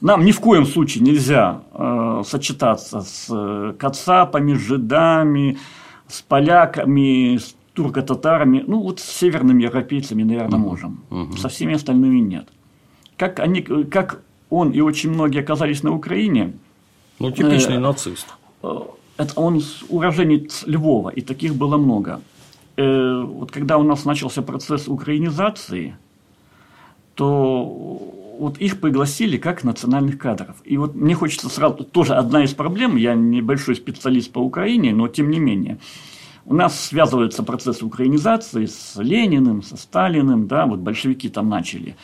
[0.02, 5.58] нам ни в коем случае нельзя э, сочетаться с э, кацапами, жидами,
[6.08, 8.64] с поляками, с турко-татарами.
[8.68, 11.04] Ну, вот с северными европейцами, наверное, можем.
[11.10, 11.38] Угу.
[11.38, 12.48] Со всеми остальными нет.
[13.18, 16.54] Как, они, как он и очень многие оказались на Украине.
[17.20, 18.28] Ну, типичный э, нацист.
[18.64, 18.80] Э,
[19.18, 22.22] это он уроженец Львова, и таких было много.
[22.78, 25.96] Э, вот когда у нас начался процесс украинизации,
[27.16, 30.56] то вот их пригласили как национальных кадров.
[30.64, 35.08] И вот мне хочется сразу, тоже одна из проблем, я небольшой специалист по Украине, но
[35.08, 35.80] тем не менее,
[36.46, 41.96] у нас связывается процесс украинизации с Лениным, со Сталиным, да, вот большевики там начали.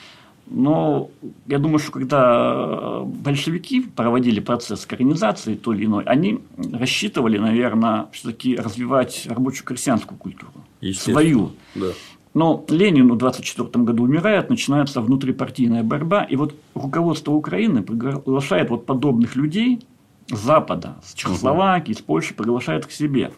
[0.48, 1.10] Но
[1.48, 6.42] я думаю, что когда большевики проводили процесс коренизации то или иной, они
[6.74, 10.52] рассчитывали, наверное, все-таки развивать рабочую крестьянскую культуру.
[10.94, 11.52] Свою.
[11.76, 11.88] Да.
[12.34, 18.86] Но Ленин в 24 году умирает, начинается внутрипартийная борьба, и вот руководство Украины приглашает вот
[18.86, 19.86] подобных людей
[20.30, 23.32] с Запада, с Чехословакии, с Польши, приглашает к себе.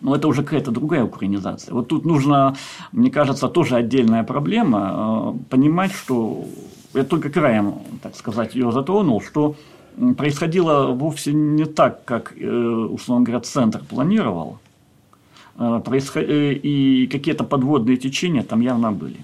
[0.00, 1.72] Но это уже какая-то другая украинизация.
[1.72, 2.56] Вот тут нужно,
[2.92, 6.44] мне кажется, тоже отдельная проблема, э, понимать, что
[6.94, 9.54] я только краем, так сказать, ее затронул, что
[10.16, 14.58] происходило вовсе не так, как, э, условно говоря, центр планировал,
[15.56, 16.24] происход...
[16.26, 19.16] Э, и какие-то подводные течения там явно были.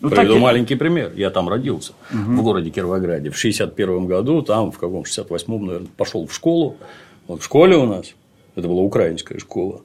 [0.00, 1.12] Ну, Приведу так маленький пример.
[1.14, 2.40] Я там родился, угу.
[2.40, 3.30] в городе Кировограде.
[3.30, 6.76] В 61 году, там, в каком 68-м, наверное, пошел в школу.
[7.26, 8.14] Вот в школе у нас,
[8.56, 9.82] это была украинская школа.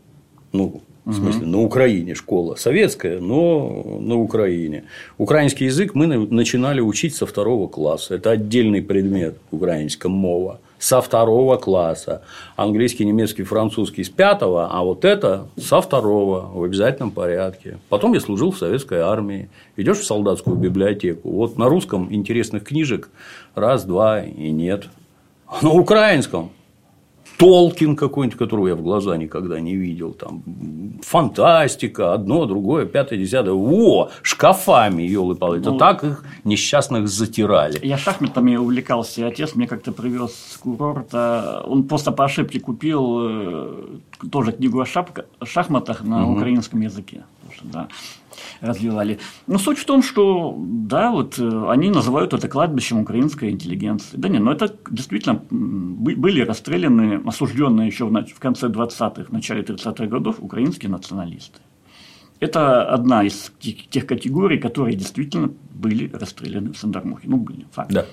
[0.53, 4.85] Ну, в смысле, на Украине школа советская, но на Украине.
[5.19, 8.15] Украинский язык мы начинали учить со второго класса.
[8.15, 12.21] Это отдельный предмет украинская мова со второго класса.
[12.55, 17.79] Английский, немецкий, французский с пятого, а вот это со второго в обязательном порядке.
[17.89, 19.49] Потом я служил в советской армии.
[19.77, 21.29] Идешь в солдатскую библиотеку.
[21.29, 23.09] Вот на русском интересных книжек
[23.55, 24.85] раз, два и нет.
[25.61, 26.51] На украинском
[27.37, 30.43] Толкин какой-нибудь, которого я в глаза никогда не видел, там,
[31.01, 37.79] фантастика, одно, другое, пятое, десятое, о, шкафами, елы палы это ну, так их несчастных затирали.
[37.83, 43.17] Я шахматами увлекался, и отец мне как-то привез с курорта, он просто по ошибке купил
[43.19, 43.83] э,
[44.31, 46.37] тоже книгу о шахматах на угу.
[46.37, 47.23] украинском языке,
[47.63, 47.87] да
[48.61, 49.19] развивали.
[49.47, 54.17] Но суть в том, что да, вот э, они называют это кладбищем украинской интеллигенции.
[54.17, 60.37] Да нет, но это действительно были расстреляны, осужденные еще в конце 20-х, начале 30-х годов
[60.39, 61.59] украинские националисты.
[62.39, 63.51] Это одна из
[63.89, 67.27] тех категорий, которые действительно были расстреляны в Сандармухе.
[67.27, 67.91] Ну, были, факт.
[67.91, 68.05] Да.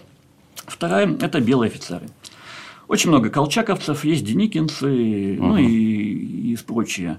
[0.66, 2.08] Вторая– это белые офицеры.
[2.86, 5.46] Очень много колчаковцев, есть деникинцы, угу.
[5.46, 7.18] ну и, и прочие.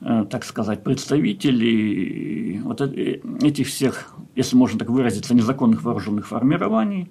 [0.00, 7.10] Э, так сказать, представителей вот этих всех, если можно так выразиться, незаконных вооруженных формирований,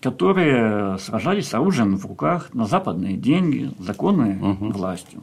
[0.00, 4.70] которые сражались с оружием в руках на западные деньги, законные угу.
[4.70, 5.22] властью.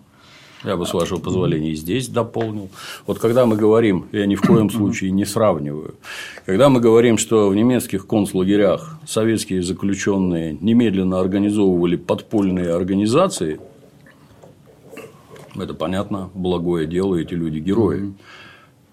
[0.63, 2.69] Я бы, с вашего позволения, здесь дополнил.
[3.07, 5.95] Вот когда мы говорим, я ни в коем случае не сравниваю,
[6.45, 13.59] когда мы говорим, что в немецких концлагерях советские заключенные немедленно организовывали подпольные организации,
[15.55, 18.01] это понятно, благое дело, эти люди герои.
[18.01, 18.13] Mm-hmm.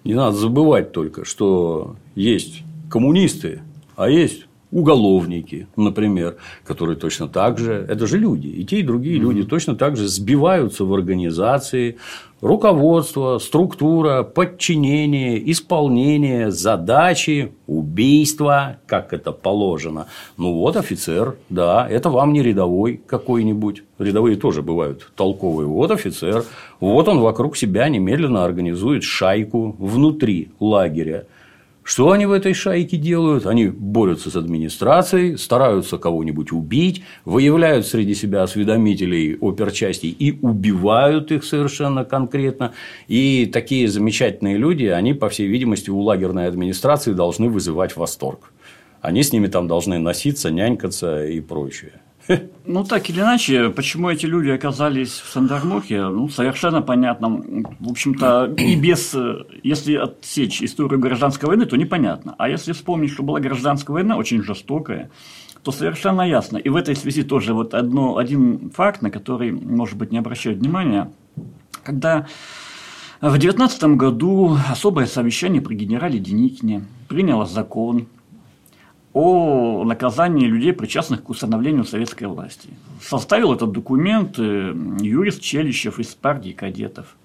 [0.05, 3.63] Не надо забывать только, что есть коммунисты,
[3.97, 9.17] а есть уголовники, например, которые точно так же, это же люди, и те, и другие
[9.17, 9.23] mm-hmm.
[9.23, 11.97] люди точно так же сбиваются в организации,
[12.41, 20.07] руководство, структура, подчинение, исполнение, задачи, убийства, как это положено.
[20.37, 23.83] Ну вот офицер, да, это вам не рядовой какой-нибудь.
[23.99, 25.67] Рядовые тоже бывают толковые.
[25.67, 26.45] Вот офицер,
[26.81, 31.27] вот он вокруг себя немедленно организует шайку внутри лагеря
[31.89, 33.47] что они в этой шайке делают?
[33.47, 41.45] Они борются с администрацией, стараются кого-нибудь убить, выявляют среди себя осведомителей оперчастей и убивают их
[41.45, 42.75] совершенно конкретно.
[43.07, 48.53] И такие замечательные люди, они, по всей видимости, у лагерной администрации должны вызывать восторг.
[49.01, 51.93] Они с ними там должны носиться, нянькаться и прочее.
[52.67, 57.43] Ну, так или иначе, почему эти люди оказались в Сандармохе, ну, совершенно понятно.
[57.81, 59.17] В общем-то, и без,
[59.63, 62.35] если отсечь историю гражданской войны, то непонятно.
[62.37, 65.11] А если вспомнить, что была гражданская война, очень жестокая,
[65.63, 66.59] то совершенно ясно.
[66.59, 70.59] И в этой связи тоже вот одно, один факт, на который, может быть, не обращают
[70.59, 71.11] внимания.
[71.83, 72.27] Когда
[73.21, 78.07] в 19 году особое совещание при генерале Деникине приняло закон
[79.19, 82.69] о наказании людей, причастных к установлению советской власти.
[83.03, 87.17] Составил этот документ э, юрист Челищев из партии кадетов.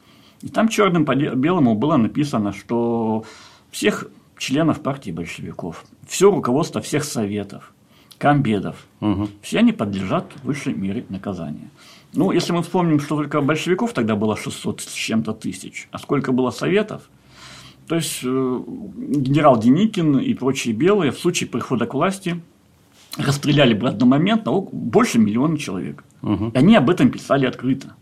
[0.42, 3.26] И там черным по белому было написано, что
[3.70, 4.08] всех
[4.40, 7.72] членов партии большевиков, все руководство всех советов,
[8.18, 9.30] комбедов, угу.
[9.44, 11.70] все они подлежат высшей мере наказания.
[12.14, 16.32] Ну, если мы вспомним, что только большевиков тогда было 600 с чем-то тысяч, а сколько
[16.32, 17.04] было советов–
[17.88, 22.42] то есть э, генерал Деникин и прочие белые в случае прихода к власти
[23.18, 26.04] расстреляли бы одномоментно больше миллиона человек.
[26.22, 26.52] Угу.
[26.54, 27.96] И они об этом писали открыто.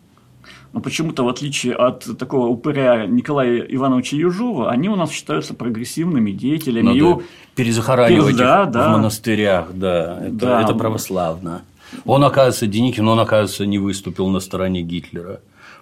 [0.74, 6.32] Но почему-то, в отличие от такого упыря Николая Ивановича Южова, они у нас считаются прогрессивными
[6.32, 6.86] деятелями.
[6.86, 7.24] Надо Его...
[7.56, 8.88] перезахоранивать да, да.
[8.88, 10.20] в монастырях, да.
[10.22, 10.62] Это, да.
[10.62, 11.64] это православно.
[12.06, 15.42] Он, оказывается, Деникин, он, оказывается, не выступил на стороне Гитлера.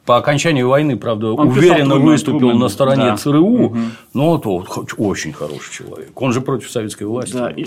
[0.10, 2.62] По окончании войны, правда, Он уверенно выступил трудно.
[2.62, 3.18] на стороне да.
[3.18, 3.78] ЦРУ, угу.
[4.16, 6.20] но вот, вот очень хороший человек.
[6.20, 7.34] Он же против советской власти.
[7.34, 7.66] Да, и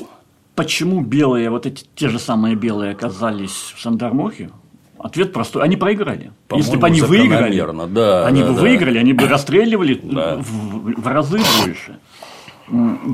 [0.57, 4.51] почему белые, вот эти те же самые белые оказались в Сандармохе?
[4.99, 5.63] Ответ простой.
[5.63, 6.33] Они проиграли.
[6.53, 8.61] Если бы они выиграли, да, они да, бы да.
[8.61, 10.39] выиграли, они бы расстреливали да.
[10.39, 12.01] в, в разы больше.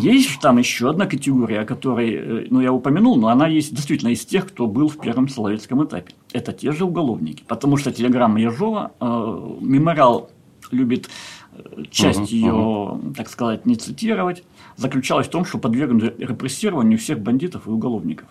[0.00, 4.08] Есть там еще одна категория, о которой э, ну, я упомянул, но она есть действительно
[4.08, 6.14] из тех, кто был в первом Соловецком этапе.
[6.32, 7.44] Это те же уголовники.
[7.46, 10.30] Потому что телеграмма Ежова, э, мемориал
[10.70, 11.08] любит
[11.52, 13.14] э, часть uh-huh, ее, uh-huh.
[13.14, 14.44] так сказать, не цитировать,
[14.76, 18.28] заключалась в том, что подвергнуты репрессированию всех бандитов и уголовников.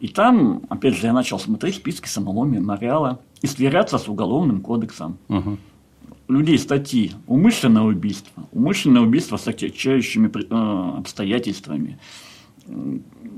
[0.00, 5.18] И там, опять же, я начал смотреть списки самого мемориала и сверяться с уголовным кодексом.
[5.28, 5.58] Uh-huh
[6.28, 11.98] людей статьи умышленное убийство, умышленное убийство с отягчающими э, обстоятельствами,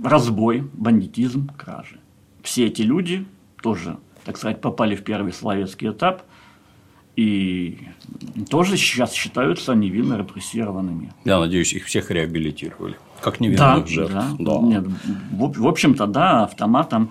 [0.04, 1.98] разбой, бандитизм, кражи.
[2.42, 3.26] Все эти люди
[3.66, 6.22] тоже, так сказать, попали в первый словецкий этап
[7.16, 7.80] и
[8.48, 11.12] тоже сейчас считаются невинно репрессированными.
[11.24, 14.14] Я надеюсь, их всех реабилитировали, как невинных да, жертв.
[14.14, 14.58] Да, да.
[14.60, 14.84] Нет,
[15.32, 17.10] в, в общем-то, да, автоматом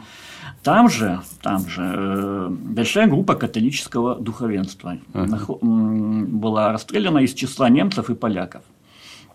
[0.63, 6.25] там же, там же э, большая группа католического духовенства uh-huh.
[6.25, 8.61] была расстреляна из числа немцев и поляков.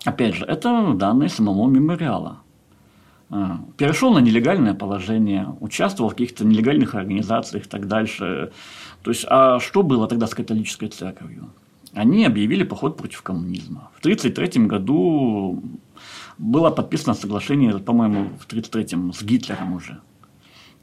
[0.06, 2.38] Опять же, это данные самого мемориала.
[3.30, 8.50] А, перешел на нелегальное положение, участвовал в каких-то нелегальных организациях и так дальше.
[9.02, 11.50] То есть, а что было тогда с католической церковью?
[11.94, 13.90] Они объявили поход против коммунизма.
[13.96, 15.62] В 1933 году
[16.38, 20.00] было подписано соглашение, по-моему, в 1933 с Гитлером уже.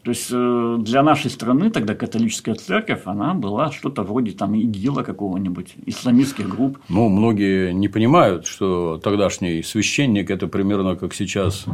[0.04, 5.04] То есть э, для нашей страны тогда католическая церковь, она была что-то вроде там ИГИЛа
[5.04, 6.78] какого-нибудь, исламистских групп.
[6.88, 11.66] Ну, многие не понимают, что тогдашний священник– это примерно как сейчас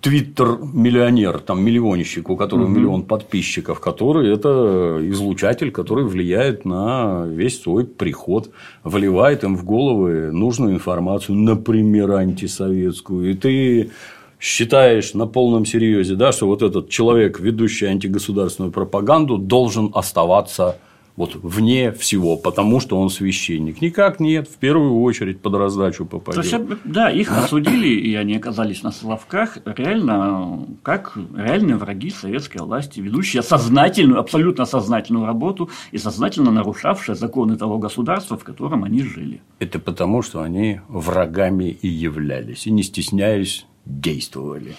[0.00, 2.72] твиттер-миллионер, там миллионщик, у которого угу.
[2.72, 8.50] миллион подписчиков, который это излучатель, который влияет на весь свой приход,
[8.84, 13.30] вливает им в головы нужную информацию, например, антисоветскую.
[13.30, 13.90] И ты
[14.38, 20.76] считаешь на полном серьезе, да, что вот этот человек, ведущий антигосударственную пропаганду, должен оставаться
[21.18, 23.82] вот вне всего, потому что он священник.
[23.82, 26.48] Никак нет, в первую очередь под раздачу попадет.
[26.48, 32.58] То есть, да, их осудили, и они оказались на Соловках реально как реальные враги советской
[32.58, 39.02] власти, ведущие сознательную, абсолютно сознательную работу и сознательно нарушавшие законы того государства, в котором они
[39.02, 39.40] жили.
[39.58, 44.76] Это потому, что они врагами и являлись, и не стесняясь действовали.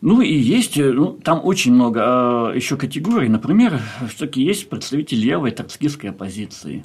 [0.00, 3.28] Ну и есть, э, ну, там очень много э, еще категорий.
[3.28, 6.84] Например, все-таки есть представители левой троцкистской оппозиции.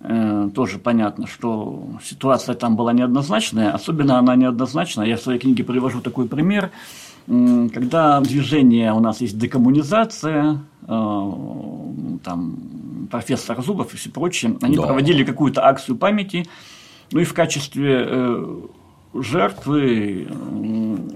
[0.00, 3.72] Э, тоже понятно, что ситуация там была неоднозначная.
[3.72, 5.06] Особенно она неоднозначная.
[5.06, 6.70] Я в своей книге привожу такой пример.
[7.26, 12.58] Когда движение у нас есть декоммунизация, там
[13.10, 14.82] профессор Зубов и все прочие, они да.
[14.82, 16.44] проводили какую-то акцию памяти,
[17.12, 18.36] ну и в качестве
[19.14, 20.26] жертвы,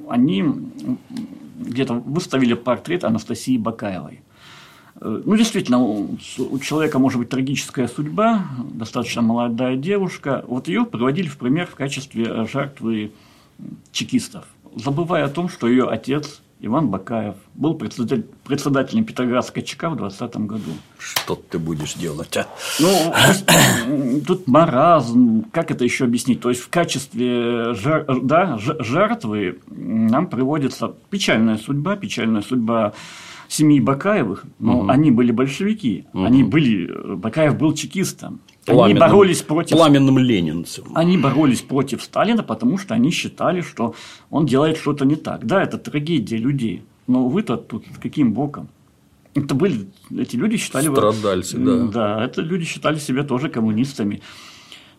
[0.09, 0.45] они
[1.59, 4.23] где-то выставили портрет Анастасии Бакаевой.
[5.01, 6.19] Э, ну, действительно, у
[6.61, 10.45] человека может быть трагическая судьба, достаточно молодая девушка.
[10.47, 13.13] Вот ее приводили в пример в качестве жертвы
[13.93, 20.37] чекистов, забывая о том, что ее отец Иван Бакаев был председателем Петроградской ЧК в 20
[20.39, 20.73] году.
[20.99, 22.49] Что ты будешь делать, а?
[22.81, 26.41] Ну, тут маразм, как это еще объяснить?
[26.41, 32.93] То есть, в качестве жар, да, жертвы нам приводится печальная судьба, печальная судьба
[33.49, 34.89] семьи Бакаевых, но угу.
[34.89, 36.25] они были большевики, угу.
[36.25, 38.41] они были, Бакаев был чекистом.
[38.75, 39.77] Пламенным, они боролись против...
[39.77, 40.85] Пламенным ленинцем.
[40.95, 43.95] Они боролись против Сталина, потому что они считали, что
[44.31, 45.47] он делает что-то не так.
[45.47, 46.83] Да, это трагедия людей.
[47.07, 48.69] Но вы-то тут каким боком?
[49.35, 50.89] Это были, эти люди считали...
[50.91, 51.87] Страдальцы, да.
[51.87, 54.21] Да, это люди считали себя тоже коммунистами.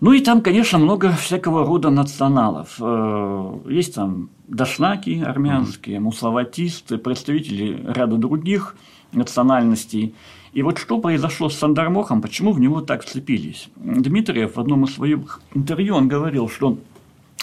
[0.02, 2.78] Ну и там, конечно, много всякого рода националов.
[2.80, 8.76] Э, есть там дашнаки армянские, муславатисты, представители ряда других
[9.12, 10.16] национальностей.
[10.54, 13.70] И вот что произошло с Сандармохом, почему в него так вцепились?
[13.76, 16.78] Дмитриев в одном из своих интервью он говорил, что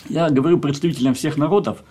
[0.09, 1.83] я говорю представителям всех народов,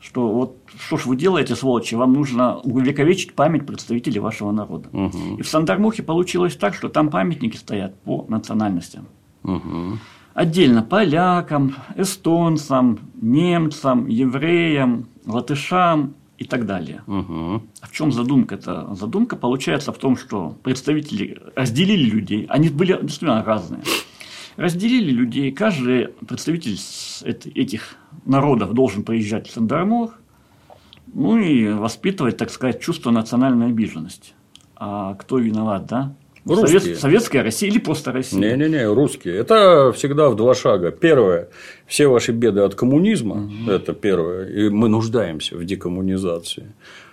[0.00, 4.88] что вот что ж вы делаете, сволочи, вам нужно увековечить память представителей вашего народа.
[4.92, 5.38] Угу.
[5.38, 9.06] И в Сандармухе получилось так, что там памятники стоят по национальностям.
[9.44, 9.98] Угу.
[10.34, 17.02] Отдельно полякам, эстонцам, немцам, евреям, латышам и так далее.
[17.06, 17.62] Угу.
[17.80, 18.94] А в чем задумка-то?
[18.94, 23.82] Задумка получается в том, что представители разделили людей, они были действительно разные.
[24.56, 26.78] Разделили людей, каждый представитель
[27.54, 30.10] этих народов должен приезжать в Сандармор,
[31.12, 34.32] ну и воспитывать, так сказать, чувство национальной обиженности.
[34.76, 36.14] А кто виноват, да?
[36.48, 36.80] Русские.
[36.80, 38.38] Совет, советская Россия или просто Россия?
[38.38, 39.36] Не-не-не, русские.
[39.36, 40.90] Это всегда в два шага.
[40.90, 41.48] Первое.
[41.86, 43.44] Все ваши беды от коммунизма.
[43.44, 43.70] Угу.
[43.70, 44.48] Это первое.
[44.48, 46.72] И мы нуждаемся в декоммунизации.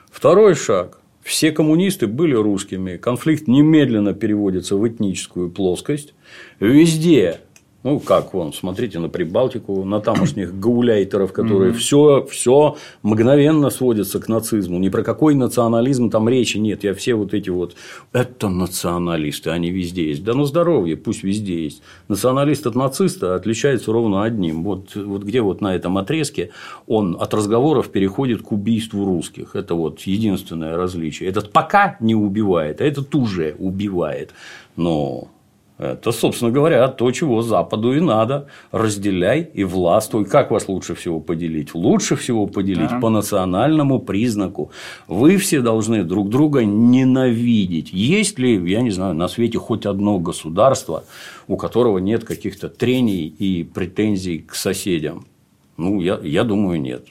[0.09, 0.99] Второй шаг.
[1.21, 2.97] Все коммунисты были русскими.
[2.97, 6.13] Конфликт немедленно переводится в этническую плоскость.
[6.59, 7.39] Везде
[7.85, 14.27] ну, как вон, смотрите на Прибалтику, на тамошних гауляйтеров, которые все, все мгновенно сводятся к
[14.27, 14.79] нацизму.
[14.79, 16.83] Ни про какой национализм там речи нет.
[16.83, 17.75] Я все вот эти вот.
[18.11, 20.23] Это националисты, они везде есть.
[20.23, 21.83] Да ну здоровье, пусть везде есть.
[22.07, 24.63] Националист от нациста отличается ровно одним.
[24.63, 26.49] Вот, вот где вот на этом отрезке
[26.87, 29.55] он от разговоров переходит к убийству русских.
[29.55, 31.29] Это вот единственное различие.
[31.29, 34.31] Этот пока не убивает, а этот уже убивает.
[34.75, 35.29] Но
[35.77, 38.47] это, собственно говоря, то, чего Западу и надо.
[38.71, 40.23] Разделяй и властвуй.
[40.23, 41.75] Как вас лучше всего поделить?
[41.75, 42.99] Лучше всего поделить да.
[42.99, 44.71] по национальному признаку.
[45.07, 47.91] Вы все должны друг друга ненавидеть.
[47.91, 51.03] Есть ли, я не знаю, на свете хоть одно государство,
[51.47, 55.25] у которого нет каких-то трений и претензий к соседям?
[55.75, 57.05] Ну, я, я думаю, нет.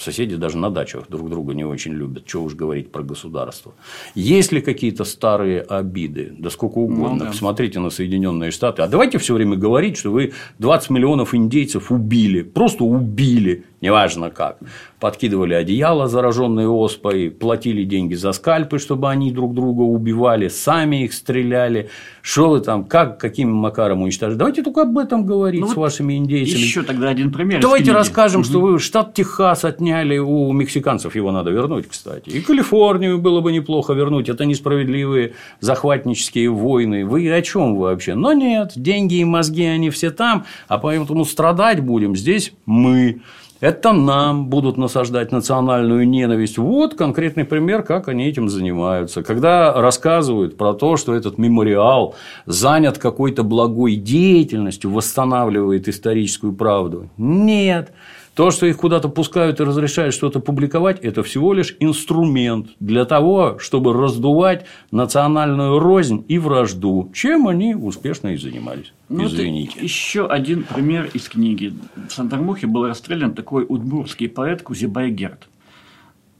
[0.00, 2.24] Соседи даже на дачах друг друга не очень любят.
[2.24, 3.74] Чего уж говорить про государство.
[4.14, 6.34] Есть ли какие-то старые обиды?
[6.38, 7.16] Да сколько угодно.
[7.16, 7.26] Ну, да.
[7.26, 8.80] Посмотрите на Соединенные Штаты.
[8.80, 12.40] А давайте все время говорить, что вы 20 миллионов индейцев убили.
[12.40, 13.64] Просто убили.
[13.80, 14.58] Неважно как,
[14.98, 21.12] подкидывали одеяло, зараженные оспой, платили деньги за скальпы, чтобы они друг друга убивали, сами их
[21.12, 21.88] стреляли.
[22.22, 24.36] Что вы там, как, каким макаром уничтожили?
[24.36, 26.60] Давайте только об этом говорить ну, с вашими индейцами.
[26.60, 27.60] Еще тогда один пример.
[27.60, 28.48] Давайте расскажем, угу.
[28.48, 32.28] что вы штат Техас отняли у мексиканцев, его надо вернуть, кстати.
[32.28, 34.28] И Калифорнию было бы неплохо вернуть.
[34.28, 37.06] Это несправедливые захватнические войны.
[37.06, 38.14] Вы о чем вообще?
[38.14, 43.20] Но нет, деньги и мозги, они все там, а поэтому страдать будем здесь мы.
[43.60, 46.56] Это нам будут насаждать национальную ненависть.
[46.56, 49.22] Вот конкретный пример, как они этим занимаются.
[49.22, 52.14] Когда рассказывают про то, что этот мемориал
[52.46, 57.10] занят какой-то благой деятельностью, восстанавливает историческую правду.
[57.18, 57.92] Нет.
[58.40, 63.58] То, что их куда-то пускают и разрешают что-то публиковать, это всего лишь инструмент для того,
[63.58, 68.94] чтобы раздувать национальную рознь и вражду, чем они успешно и занимались.
[69.10, 69.78] Ну, Извините.
[69.82, 71.74] Еще один пример из книги.
[72.08, 75.46] В Сандармухе был расстрелян такой удмурский поэт Кузибай Герд.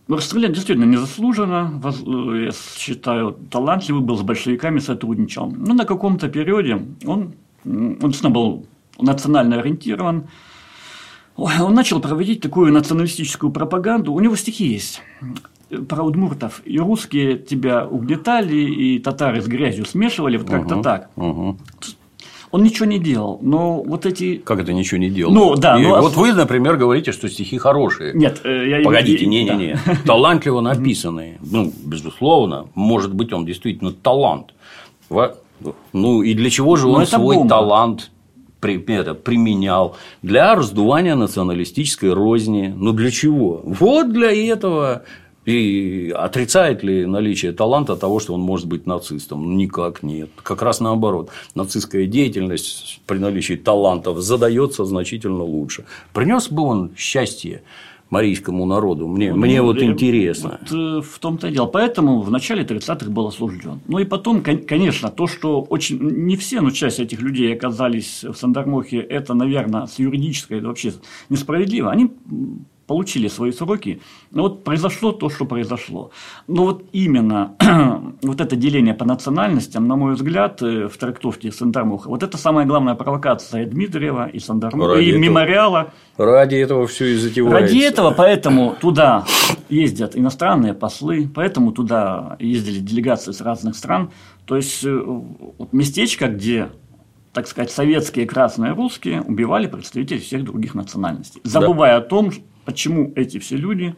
[0.08, 5.50] Ну, расстрелян действительно незаслуженно, э, я считаю, талантливый был, с большевиками сотрудничал.
[5.54, 7.34] Но на каком-то периоде он,
[7.66, 8.64] он действительно был
[8.98, 10.28] национально ориентирован,
[11.44, 14.12] он начал проводить такую националистическую пропаганду.
[14.12, 15.02] У него стихи есть
[15.88, 16.62] про удмуртов.
[16.64, 21.10] И русские тебя угнетали, и татары с грязью смешивали, вот как-то угу, так.
[21.16, 21.56] Угу.
[22.50, 24.36] Он ничего не делал, но вот эти.
[24.36, 25.32] Как это ничего не делал?
[25.32, 25.78] Ну да.
[25.78, 28.12] И ну, вот вы, например, говорите, что стихи хорошие.
[28.12, 29.96] Нет, э, я погодите, не, не, не, да.
[30.04, 31.38] талантливо написанные.
[31.40, 34.52] Ну, безусловно, может быть, он действительно талант.
[35.92, 37.48] Ну и для чего же он свой бомба.
[37.48, 38.10] талант
[38.62, 42.72] это, применял для раздувания националистической розни.
[42.76, 43.62] Ну для чего?
[43.64, 45.04] Вот для этого.
[45.46, 49.56] И отрицает ли наличие таланта того, что он может быть нацистом?
[49.56, 50.30] Никак нет.
[50.42, 51.30] Как раз наоборот.
[51.54, 55.86] Нацистская деятельность при наличии талантов задается значительно лучше.
[56.12, 57.62] Принес бы он счастье
[58.10, 59.08] марийскому народу?
[59.08, 60.58] Мне, ну, мне вот интересно.
[60.60, 61.66] Вот, э, в том-то и дело.
[61.66, 63.80] Поэтому в начале 30-х был осужден.
[63.86, 68.34] Ну и потом, конечно, то, что очень не все, но часть этих людей оказались в
[68.34, 70.92] Сандармохе, это, наверное, с юридической это вообще
[71.28, 71.90] несправедливо.
[71.90, 72.10] Они
[72.90, 74.00] получили свои сроки.
[74.32, 76.10] Но вот произошло то, что произошло.
[76.48, 77.54] Но вот именно
[78.22, 82.66] вот это деление по национальностям, на мой взгляд, э, в трактовке Сандармуха, вот это самая
[82.66, 85.92] главная провокация Дмитриева и Сандармуха, и этого, мемориала.
[86.16, 87.60] Ради этого все и затевается.
[87.60, 89.24] Ради этого, поэтому туда
[89.68, 94.10] ездят иностранные послы, поэтому туда ездили делегации с разных стран.
[94.46, 96.70] То есть, э, вот местечко, где
[97.32, 102.04] так сказать, советские красные русские убивали представителей всех других национальностей, забывая да.
[102.04, 102.32] о том,
[102.70, 103.96] почему эти все люди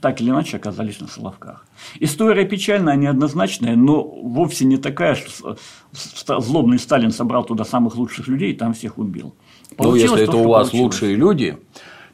[0.00, 1.66] так или иначе оказались на Соловках.
[2.00, 8.52] История печальная, неоднозначная, но вовсе не такая, что злобный Сталин собрал туда самых лучших людей
[8.52, 9.34] и там всех убил.
[9.76, 10.94] Получилось ну, если то, это у вас получилось.
[10.94, 11.58] лучшие люди,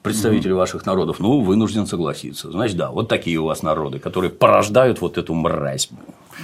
[0.03, 0.59] представители угу.
[0.59, 2.51] ваших народов, ну, вынужден согласиться.
[2.51, 5.91] Значит, да, вот такие у вас народы, которые порождают вот эту мразь.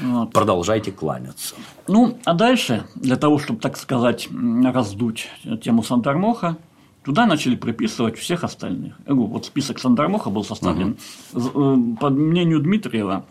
[0.03, 0.32] Вот.
[0.32, 1.55] Продолжайте кланяться.
[1.88, 4.28] Ну, а дальше, для того, чтобы, так сказать,
[4.64, 5.28] раздуть
[5.62, 6.57] тему Сандармоха,
[7.05, 8.94] Туда начали приписывать всех остальных.
[9.07, 10.96] Вот список Сандармоха был составлен.
[11.32, 11.96] Угу.
[12.01, 13.24] По мнению Дмитриева,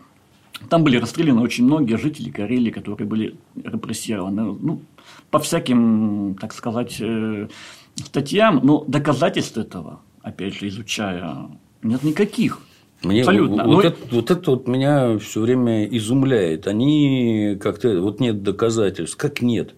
[0.69, 4.57] там были расстреляны очень многие жители Карелии, которые были репрессированы.
[4.59, 4.81] Ну,
[5.29, 7.47] по всяким, так сказать, э,
[7.95, 11.49] статьям, но доказательств этого, опять же, изучая,
[11.83, 12.61] нет никаких.
[13.03, 13.63] Мне Абсолютно.
[13.65, 16.67] Вот, вот, это, вот это вот меня все время изумляет.
[16.67, 19.15] Они как-то вот нет доказательств.
[19.17, 19.75] Как нет?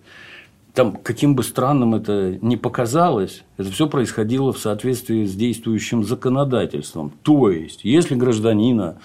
[0.79, 7.11] Там, каким бы странным это ни показалось, это все происходило в соответствии с действующим законодательством.
[7.21, 8.97] То есть, если гражданина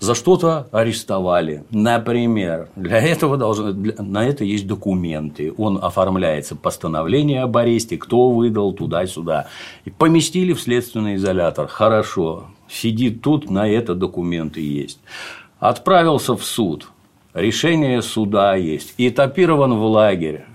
[0.00, 7.42] за что-то арестовали, например, для этого должны, для, на это есть документы, он оформляется постановление
[7.42, 9.48] об аресте, кто выдал туда-сюда,
[9.84, 14.98] и поместили в следственный изолятор, хорошо, сидит тут, на это документы есть,
[15.58, 16.88] отправился в суд,
[17.34, 20.46] решение суда есть, этапирован в лагерь,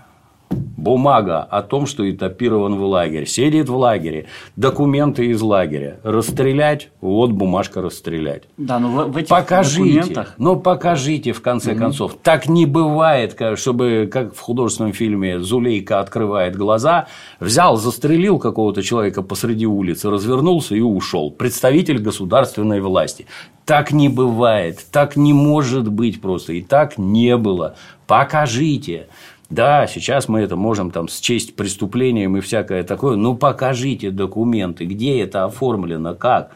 [0.54, 7.32] бумага о том, что этапирован в лагерь, сидит в лагере, документы из лагеря, расстрелять, вот
[7.32, 8.44] бумажка расстрелять.
[8.58, 10.36] Да, но в этих покажите, документах...
[10.38, 11.80] Ну, покажите, в конце угу.
[11.80, 12.18] концов.
[12.22, 17.08] Так не бывает, чтобы, как в художественном фильме Зулейка открывает глаза,
[17.40, 21.32] взял, застрелил какого-то человека посреди улицы, развернулся и ушел.
[21.32, 23.26] Представитель государственной власти.
[23.66, 27.76] Так не бывает, так не может быть просто, и так не было.
[28.08, 29.08] Покажите.
[29.50, 35.20] Да, сейчас мы это можем там счесть преступлением и всякое такое, но покажите документы, где
[35.22, 36.52] это оформлено, как.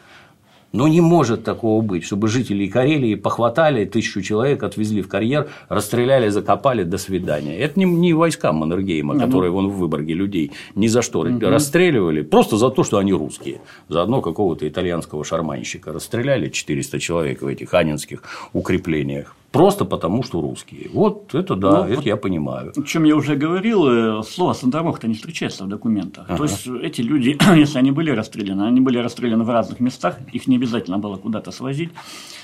[0.72, 6.28] Но не может такого быть, чтобы жители Карелии похватали тысячу человек, отвезли в карьер, расстреляли,
[6.28, 7.58] закопали, до свидания.
[7.58, 11.38] Это не, не войска Маннергейма, ну, которые вон в Выборге людей ни за что угу.
[11.40, 13.62] расстреливали, просто за то, что они русские.
[13.88, 18.22] Заодно какого-то итальянского шарманщика расстреляли 400 человек в этих анинских
[18.52, 19.37] укреплениях.
[19.50, 20.90] Просто потому, что русские.
[20.92, 22.72] Вот это да, ну, это вот, я понимаю.
[22.76, 26.26] О чем я уже говорил, э, слово Сандармох-то не встречается в документах.
[26.28, 26.36] Ага.
[26.36, 30.48] То есть эти люди, если они были расстреляны, они были расстреляны в разных местах, их
[30.48, 31.90] не обязательно было куда-то свозить.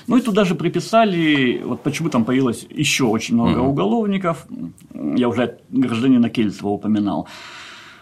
[0.07, 3.69] Ну и туда же приписали, вот почему там появилось еще очень много угу.
[3.69, 4.47] уголовников.
[4.93, 7.27] Я уже гражданина Кельцева упоминал.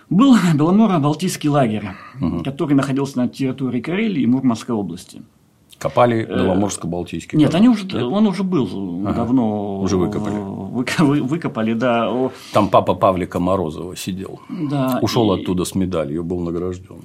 [0.10, 1.90] Был Беломоро-Балтийский лагерь,
[2.22, 2.42] угу.
[2.44, 5.24] который находился на территории Карелии и Мурманской области.
[5.84, 7.38] Копали э, Новоморско-Балтийский.
[7.38, 8.04] Нет, они уже, Нет?
[8.04, 9.18] он уже был ага.
[9.18, 9.82] давно.
[9.82, 10.36] Уже выкопали.
[11.00, 12.32] Вы, выкопали, да.
[12.54, 14.40] Там папа Павлика Морозова сидел.
[14.50, 15.00] Да.
[15.02, 15.42] Ушел и...
[15.42, 17.02] оттуда с медалью, был награжден.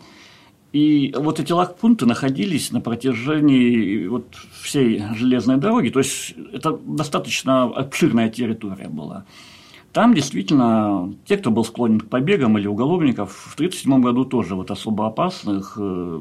[0.73, 4.27] И вот эти лагпункты находились на протяжении вот
[4.63, 5.89] всей железной дороги.
[5.89, 9.25] То есть это достаточно обширная территория была.
[9.93, 14.71] Там действительно те, кто был склонен к побегам или уголовников, в 1937 году тоже вот
[14.71, 16.21] особо опасных э,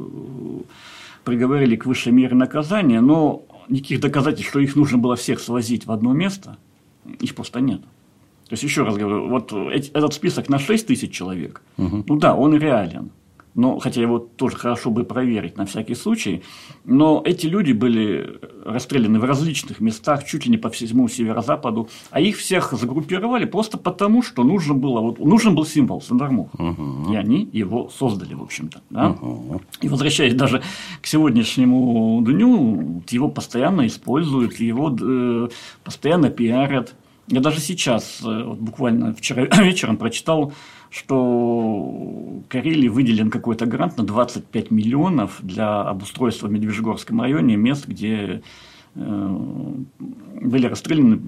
[1.28, 5.91] приговорили к высшей мере наказания, но никаких доказательств, что их нужно было всех свозить в
[5.91, 6.57] одно место,
[7.19, 7.82] их просто нет.
[7.82, 12.05] То есть, еще раз говорю, вот этот список на 6 тысяч человек, угу.
[12.07, 13.11] ну да, он реален
[13.58, 16.43] но, хотя его тоже хорошо бы проверить на всякий случай,
[16.86, 22.22] но эти люди были расстреляны в различных местах, чуть ли не по всему северо-западу, а
[22.22, 27.12] их всех загруппировали просто потому, что нужно было, вот, нужен был символ Сандармов, угу.
[27.12, 28.82] и они его создали, в общем-то.
[28.91, 29.10] Да?
[29.10, 29.62] Угу.
[29.82, 30.62] И возвращаясь даже
[31.01, 35.49] к сегодняшнему дню, его постоянно используют, его э,
[35.84, 36.93] постоянно пиарят.
[37.28, 40.53] Я даже сейчас, э, вот буквально вчера вечером прочитал
[40.89, 48.41] что Карелии выделен какой-то грант на 25 миллионов для обустройства в Медвежьегорском районе мест, где
[48.95, 49.38] э,
[50.41, 51.19] были расстреляны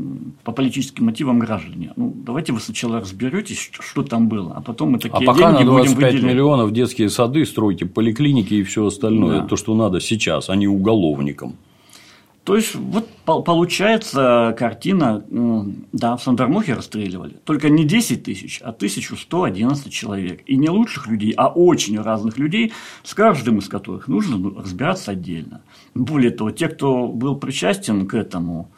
[0.43, 1.91] по политическим мотивам граждане.
[1.95, 5.63] Ну, давайте вы сначала разберетесь, что там было, а потом мы такие а пока деньги
[5.63, 6.23] на 25 будем выделять.
[6.23, 9.41] миллионов детские сады стройте, поликлиники и все остальное.
[9.41, 9.47] Да.
[9.47, 11.55] То, что надо сейчас, а не уголовникам.
[12.49, 15.23] То есть, вот получается картина,
[15.91, 20.41] да, в Сандармохе расстреливали, только не 10 тысяч, а 1111 человек.
[20.47, 22.73] И не лучших людей, а очень разных людей,
[23.03, 25.61] с каждым из которых нужно ну, разбираться отдельно.
[25.93, 28.71] Более того, те, кто был причастен к этому,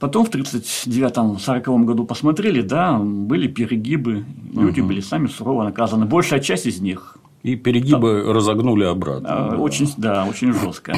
[0.00, 4.88] Потом в 1939-1940 году посмотрели, да, были перегибы, люди угу.
[4.88, 6.06] были сами сурово наказаны.
[6.06, 7.18] Большая часть из них.
[7.44, 9.58] И перегибы там, разогнули обратно.
[9.58, 10.96] Очень, да, очень жестко.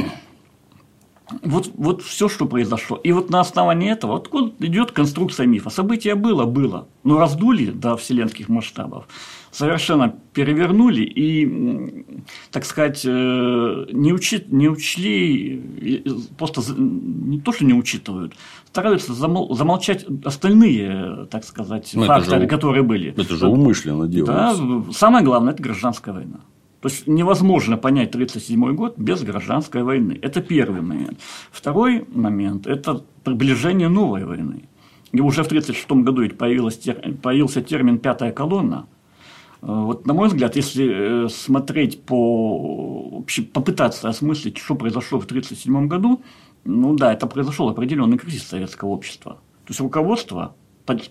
[1.42, 2.96] Вот, вот все, что произошло.
[2.96, 5.70] И вот на основании этого вот идет конструкция мифа.
[5.70, 9.06] Событие было, было, но раздули до вселенских масштабов,
[9.50, 12.04] совершенно перевернули и,
[12.50, 16.06] так сказать, э, не, учи, не учли,
[16.38, 18.34] просто не то, что не учитывают,
[18.66, 23.10] стараются замол, замолчать остальные, так сказать, но факторы, же, которые были.
[23.10, 24.62] Это же умышленно делается.
[24.62, 26.40] Да, самое главное– это гражданская война.
[26.82, 30.18] То есть невозможно понять 1937 год без гражданской войны.
[30.20, 31.20] Это первый момент.
[31.52, 34.64] Второй момент– это приближение новой войны.
[35.12, 38.86] И уже в 1936 году ведь появился термин «пятая колонна».
[39.62, 45.86] Э, вот, на мой взгляд, если э, смотреть по попытаться осмыслить, что произошло в 1937
[45.86, 46.20] году,
[46.64, 49.34] ну да, это произошел определенный кризис советского общества.
[49.66, 50.56] То есть руководство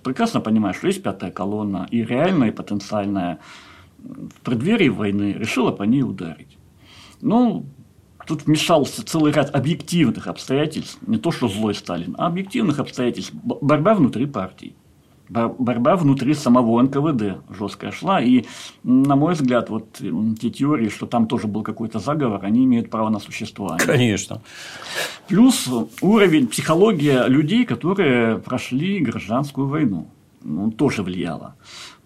[0.03, 3.39] прекрасно понимает, что есть пятая колонна, и реальная, и потенциальная
[4.03, 6.57] в преддверии войны решила по ней ударить.
[7.21, 7.65] Ну,
[8.25, 13.93] тут вмешался целый ряд объективных обстоятельств, не то что злой Сталин, а объективных обстоятельств, борьба
[13.93, 14.75] внутри партии.
[15.29, 18.19] Борьба внутри самого НКВД жесткая шла.
[18.19, 18.43] И,
[18.83, 23.07] на мой взгляд, вот те теории, что там тоже был какой-то заговор, они имеют право
[23.07, 23.85] на существование.
[23.85, 24.41] Конечно.
[25.29, 25.69] Плюс
[26.01, 30.09] уровень, психология людей, которые прошли гражданскую войну,
[30.43, 31.55] ну, тоже влияла.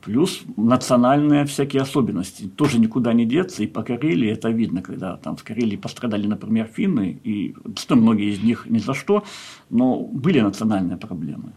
[0.06, 2.48] Плюс национальные всякие особенности.
[2.48, 3.64] Тоже никуда не деться.
[3.64, 8.30] И по Карелии это видно, когда там в Карелии пострадали, например, финны, и что многие
[8.30, 9.24] из них ни за что,
[9.72, 11.54] но были национальные проблемы.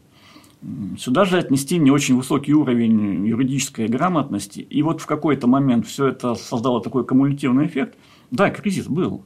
[0.99, 4.61] Сюда же отнести не очень высокий уровень юридической грамотности.
[4.61, 7.99] И вот в какой-то момент все это создало такой кумулятивный эффект.
[8.31, 9.25] Да, кризис был.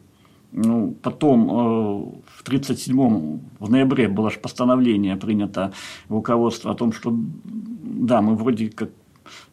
[0.50, 1.52] Ну, потом э,
[2.26, 5.72] в 1937 в ноябре было же постановление принято
[6.08, 8.90] руководство о том, что да, мы вроде как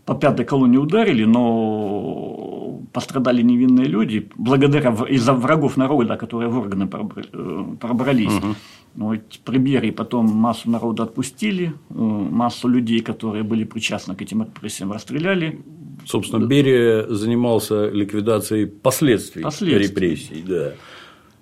[0.09, 6.89] по пятой колонне ударили, но пострадали невинные люди, благодаря из-за врагов народа, которые в органы
[6.89, 8.37] э, пробрались.
[8.37, 8.55] Угу.
[8.95, 14.41] Вот, при Берии потом массу народа отпустили, э, массу людей, которые были причастны к этим
[14.41, 15.59] репрессиям, расстреляли.
[16.05, 19.89] Собственно, Берия занимался ликвидацией последствий, последствий.
[19.89, 20.43] репрессий.
[20.47, 20.71] Да.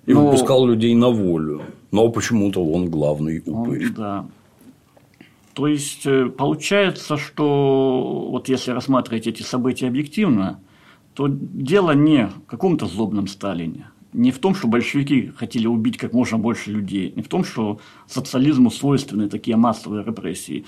[0.04, 0.26] И Но...
[0.26, 1.62] выпускал людей на волю.
[1.90, 3.86] Но почему-то он главный упырь.
[3.86, 4.26] Он, да.
[5.58, 10.60] То есть э, получается, что вот если рассматривать эти события объективно,
[11.14, 16.12] то дело не в каком-то злобном Сталине, не в том, что большевики хотели убить как
[16.12, 20.64] можно больше людей, не в том, что социализму свойственны такие массовые репрессии,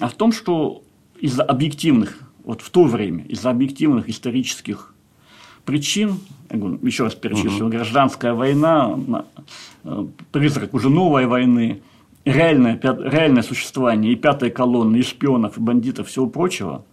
[0.00, 0.82] а в том, что
[1.20, 4.94] из-за объективных, вот в то время, из-за объективных исторических
[5.66, 6.20] причин,
[6.50, 7.76] еще раз перечислил, угу.
[7.76, 8.98] гражданская война,
[9.84, 11.82] э, призрак уже новой войны,
[12.24, 16.84] реальное, реальное существование и пятой колонны, и шпионов, и бандитов, всего прочего,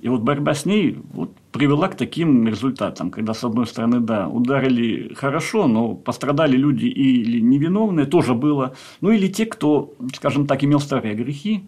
[0.00, 4.28] и вот борьба с ней вот, привела к таким результатам, когда, с одной стороны, да,
[4.28, 10.62] ударили хорошо, но пострадали люди или невиновные, тоже было, ну или те, кто, скажем так,
[10.62, 11.64] имел старые грехи,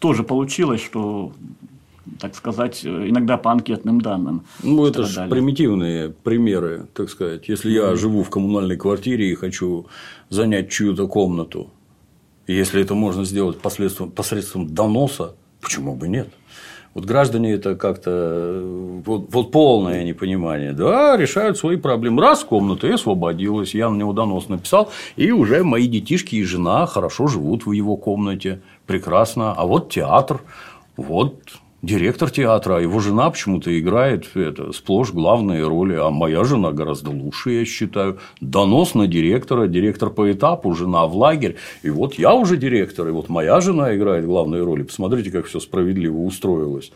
[0.00, 1.32] тоже получилось, что
[2.20, 4.44] так сказать, иногда по анкетным данным.
[4.62, 7.48] Ну, это же примитивные примеры, так сказать.
[7.48, 9.86] Если я живу в коммунальной квартире и хочу
[10.28, 11.70] занять чью-то комнату,
[12.46, 16.28] если это можно сделать посредством, посредством доноса, почему бы нет?
[16.94, 18.62] Вот граждане это как-то
[19.04, 20.72] вот, вот полное непонимание.
[20.72, 22.22] Да, решают свои проблемы.
[22.22, 26.86] Раз комната и освободилась, я на него донос написал, и уже мои детишки и жена
[26.86, 28.62] хорошо живут в его комнате.
[28.86, 29.52] Прекрасно.
[29.52, 30.40] А вот театр,
[30.96, 31.36] вот
[31.86, 37.10] директор театра, а его жена почему-то играет это, сплошь главные роли, а моя жена гораздо
[37.10, 38.18] лучше, я считаю.
[38.40, 43.12] Донос на директора, директор по этапу, жена в лагерь, и вот я уже директор, и
[43.12, 44.82] вот моя жена играет главные роли.
[44.82, 46.92] Посмотрите, как все справедливо устроилось.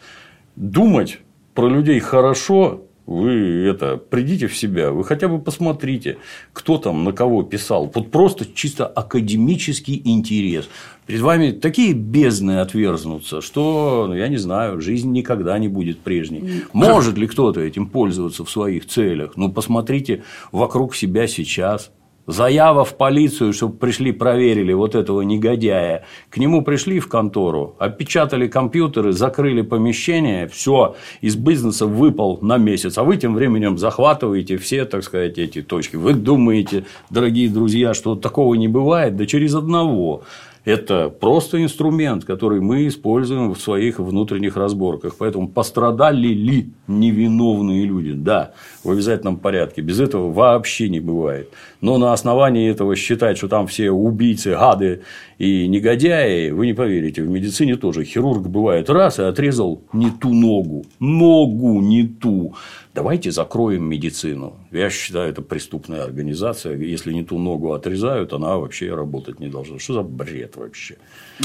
[0.57, 1.21] Думать
[1.55, 6.19] про людей хорошо вы это, придите в себя, вы хотя бы посмотрите,
[6.53, 7.91] кто там на кого писал.
[7.93, 10.69] Вот просто чисто академический интерес.
[11.07, 16.63] Перед вами такие бездны отверзнутся, что, ну, я не знаю, жизнь никогда не будет прежней.
[16.73, 19.33] Может ли кто-то этим пользоваться в своих целях?
[19.35, 21.91] Ну, посмотрите вокруг себя сейчас.
[22.31, 26.05] Заява в полицию, чтобы пришли, проверили вот этого негодяя.
[26.31, 32.99] К нему пришли в контору, опечатали компьютеры, закрыли помещение, все, из бизнеса выпал на месяц.
[32.99, 35.97] А вы тем временем захватываете все, так сказать, эти точки.
[35.97, 39.17] Вы думаете, дорогие друзья, что такого не бывает?
[39.17, 40.23] Да через одного.
[40.65, 45.15] Это просто инструмент, который мы используем в своих внутренних разборках.
[45.19, 48.13] Поэтому пострадали ли невиновные люди?
[48.13, 48.53] Да,
[48.85, 49.81] в обязательном порядке.
[49.81, 51.51] Без этого вообще не бывает.
[51.81, 55.03] Но на основании этого считать, что там все убийцы, гады
[55.41, 60.35] и негодяи, вы не поверите, в медицине тоже хирург бывает раз и отрезал не ту
[60.35, 62.55] ногу, ногу не ту.
[62.95, 64.59] Давайте закроем медицину.
[64.71, 66.77] Я считаю, это преступная организация.
[66.77, 69.79] Если не ту ногу отрезают, она вообще работать не должна.
[69.79, 70.97] Что за бред вообще?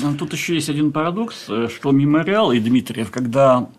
[0.02, 3.70] Ну, тут еще есть один парадокс, э, что Мемориал и Дмитриев, когда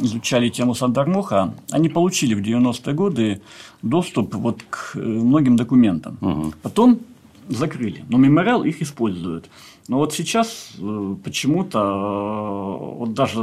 [0.00, 3.40] изучали тему Сандармоха, они получили в 90-е годы
[3.82, 6.16] доступ вот к э, многим документам.
[6.22, 6.52] Угу.
[6.62, 7.00] Потом
[7.48, 9.48] закрыли, но мемориал их использует.
[9.88, 13.40] Но вот сейчас э, почему-то э, вот даже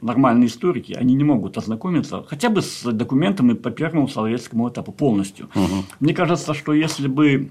[0.00, 5.48] нормальные историки, они не могут ознакомиться хотя бы с документами по первому советскому этапу полностью.
[5.54, 5.84] Угу.
[6.00, 7.50] Мне кажется, что если бы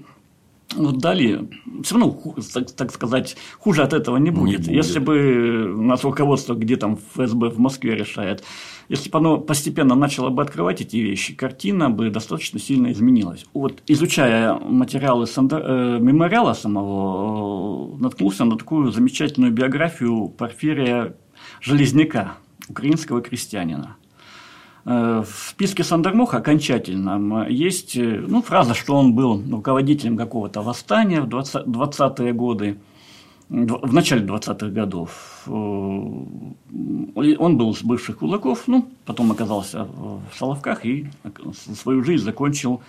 [0.76, 1.48] вот дали,
[1.82, 4.60] все равно, так, так сказать, хуже от этого не будет.
[4.60, 4.76] не будет.
[4.76, 8.44] Если бы у нас руководство, где там ФСБ в Москве решает,
[8.88, 13.46] если бы оно постепенно начало бы открывать эти вещи, картина бы достаточно сильно изменилась.
[13.54, 15.58] Вот изучая материалы Санда...
[15.58, 21.14] э, мемориала самого, э, наткнулся на такую замечательную биографию Порфирия
[21.60, 22.34] Железняка,
[22.68, 23.96] украинского крестьянина.
[24.90, 31.20] Э, в списке Сандермоха окончательном есть э, ну, фраза, что он был руководителем какого-то восстания
[31.20, 32.78] в 20, 20-е годы,
[33.50, 35.42] в начале 20-х годов.
[35.46, 41.06] Э, он был с бывших кулаков, ну, потом оказался в Соловках и
[41.74, 42.80] свою жизнь закончил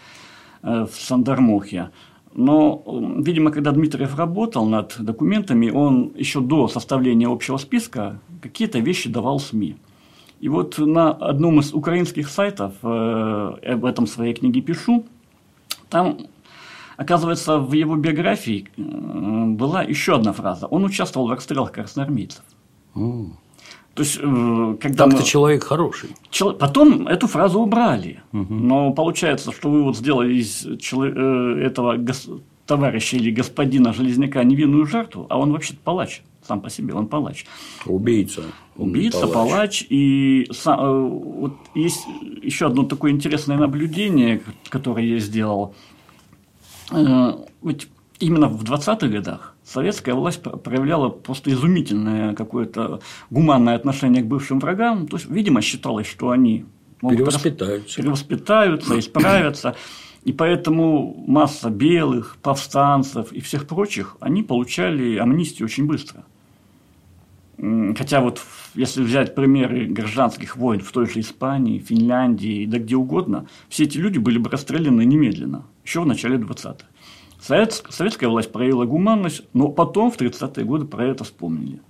[0.61, 1.89] в Сандармохе.
[2.33, 2.81] Но,
[3.17, 9.39] видимо, когда Дмитриев работал над документами, он еще до составления общего списка какие-то вещи давал
[9.39, 9.75] СМИ.
[10.39, 15.05] И вот на одном из украинских сайтов, э, об этом в своей книге пишу,
[15.89, 16.17] там,
[16.95, 20.67] оказывается, в его биографии э, была еще одна фраза.
[20.67, 22.43] Он участвовал в расстрелах красноармейцев.
[22.95, 23.31] Mm.
[23.95, 25.23] То есть, э, когда Так-то мы...
[25.23, 26.09] человек хороший.
[26.29, 26.53] Чел...
[26.53, 28.21] Потом эту фразу убрали.
[28.31, 28.53] Угу.
[28.53, 31.05] Но получается, что вы вот сделали из чело...
[31.05, 32.29] этого гос...
[32.65, 37.45] товарища или господина Железняка невинную жертву, а он вообще-то палач сам по себе, он палач.
[37.85, 38.41] Убийца.
[38.75, 39.33] Убийца, палач.
[39.33, 39.85] палач.
[39.89, 41.09] И сам, э,
[41.41, 42.07] вот есть
[42.41, 45.75] еще одно такое интересное наблюдение, которое я сделал.
[46.91, 47.87] Э, ведь
[48.19, 55.07] именно в 20-х годах советская власть проявляла просто изумительное какое-то гуманное отношение к бывшим врагам.
[55.07, 56.65] То есть, видимо, считалось, что они
[57.01, 58.01] перевоспитаются.
[58.01, 59.75] перевоспитаются, исправятся.
[60.25, 66.23] И поэтому масса белых, повстанцев и всех прочих, они получали амнистию очень быстро.
[67.97, 68.41] Хотя вот
[68.73, 73.97] если взять примеры гражданских войн в той же Испании, Финляндии, да где угодно, все эти
[73.97, 76.85] люди были бы расстреляны немедленно, еще в начале 20-х.
[77.41, 81.81] Советская власть проявила гуманность, но потом в 30-е годы про это вспомнили.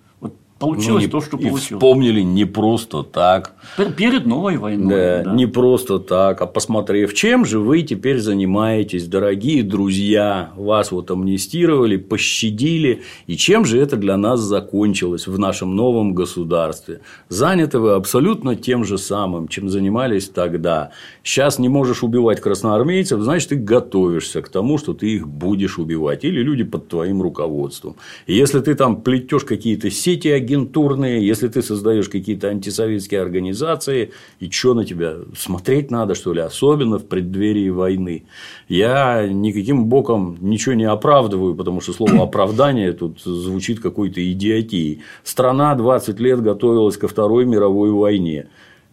[0.59, 1.71] Получилось ну, то, что получилось.
[1.71, 3.53] И вспомнили не просто так.
[3.95, 4.89] Перед новой войной.
[4.89, 10.51] Да, да, не просто так, а посмотрев, чем же вы теперь занимаетесь, дорогие друзья.
[10.57, 13.03] Вас вот амнистировали, пощадили.
[13.25, 16.99] И чем же это для нас закончилось в нашем новом государстве?
[17.29, 20.91] Заняты вы абсолютно тем же самым, чем занимались тогда.
[21.23, 26.25] Сейчас не можешь убивать красноармейцев, значит, ты готовишься к тому, что ты их будешь убивать.
[26.25, 27.95] Или люди под твоим руководством.
[28.27, 34.49] И если ты там плетешь какие-то сети агентурные, если ты создаешь какие-то антисоветские организации, и
[34.49, 38.23] что на тебя смотреть надо, что ли, особенно в преддверии войны.
[38.67, 45.01] Я никаким боком ничего не оправдываю, потому что слово оправдание тут звучит какой-то идиотией.
[45.23, 48.47] Страна 20 лет готовилась ко Второй мировой войне.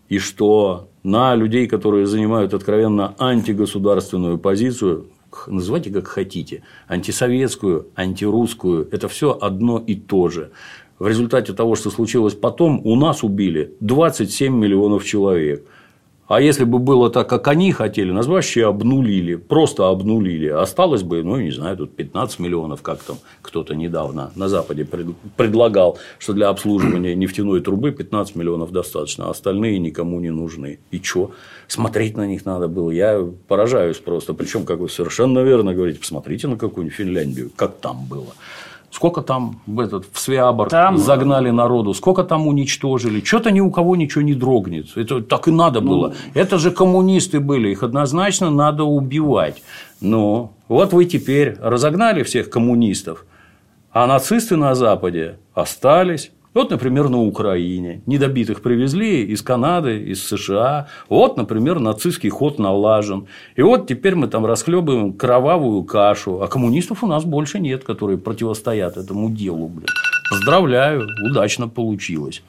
[0.09, 5.07] И что на людей, которые занимают откровенно антигосударственную позицию,
[5.47, 10.51] называйте как хотите, антисоветскую, антирусскую, это все одно и то же
[10.99, 15.65] в результате того, что случилось потом, у нас убили 27 миллионов человек.
[16.29, 20.49] А если бы было так, как они хотели, нас вообще обнулили, просто обнулили.
[20.49, 24.85] Осталось бы, ну, не знаю, тут 15 миллионов, как там кто-то недавно на Западе
[25.37, 30.81] предлагал, что для обслуживания нефтяной трубы 15 миллионов достаточно, а остальные никому не нужны.
[30.91, 31.31] И что?
[31.69, 32.91] Смотреть на них надо было.
[32.91, 34.35] Я поражаюсь просто.
[34.35, 38.35] Причем, как вы совершенно верно говорите, посмотрите на какую-нибудь Финляндию, как там было.
[38.91, 40.97] Сколько там в, этот, в Свиабор там...
[40.97, 43.23] загнали народу, сколько там уничтожили.
[43.23, 44.97] Что-то ни у кого ничего не дрогнет.
[44.97, 45.89] Это так и надо ну...
[45.89, 46.15] было.
[46.35, 49.63] Это же коммунисты были, их однозначно надо убивать.
[50.01, 53.27] Но вот вы теперь разогнали всех коммунистов,
[53.93, 56.31] а нацисты на Западе остались.
[56.57, 58.01] Вот, например, на Украине.
[58.07, 60.87] Недобитых привезли из Канады, из США.
[61.11, 63.27] Вот, например, нацистский ход налажен.
[63.57, 66.41] И вот теперь мы там расхлебываем кровавую кашу.
[66.41, 69.69] А коммунистов у нас больше нет, которые противостоят этому делу.
[69.69, 69.89] Блин.
[70.31, 72.43] Поздравляю, удачно получилось.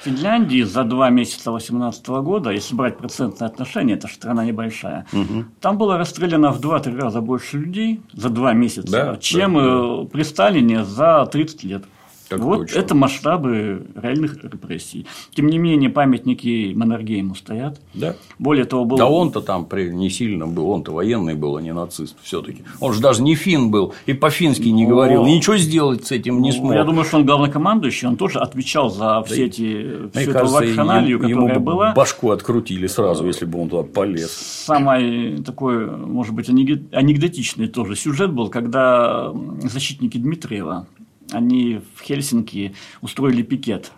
[0.00, 5.44] В Финляндии за два месяца 2018 года, если брать процентное отношение, это страна небольшая, угу.
[5.60, 10.04] там было расстреляно в 2-3 раза больше людей за два месяца, да, чем да, да.
[10.10, 11.84] при Сталине за 30 лет.
[12.28, 12.78] Так вот точно.
[12.78, 15.06] это масштабы реальных репрессий.
[15.34, 17.80] Тем не менее, памятники Маннергейму стоят.
[17.94, 18.16] Да.
[18.38, 18.96] Более того, был...
[18.96, 22.92] Да он-то там не сильно был, он-то военный был, а не нацист все таки Он
[22.92, 24.90] же даже не фин был, и по-фински не Но...
[24.90, 26.74] говорил, ничего сделать с этим не ну, смог.
[26.74, 31.20] Я думаю, что он главнокомандующий, он тоже отвечал за все да эти, всю эту вакханалию,
[31.20, 31.92] которая ему была.
[31.92, 34.30] башку открутили сразу, если бы он туда полез.
[34.66, 40.86] Самый такой, может быть, анекдотичный тоже сюжет был, когда защитники Дмитриева
[41.32, 43.92] они в Хельсинки устроили пикет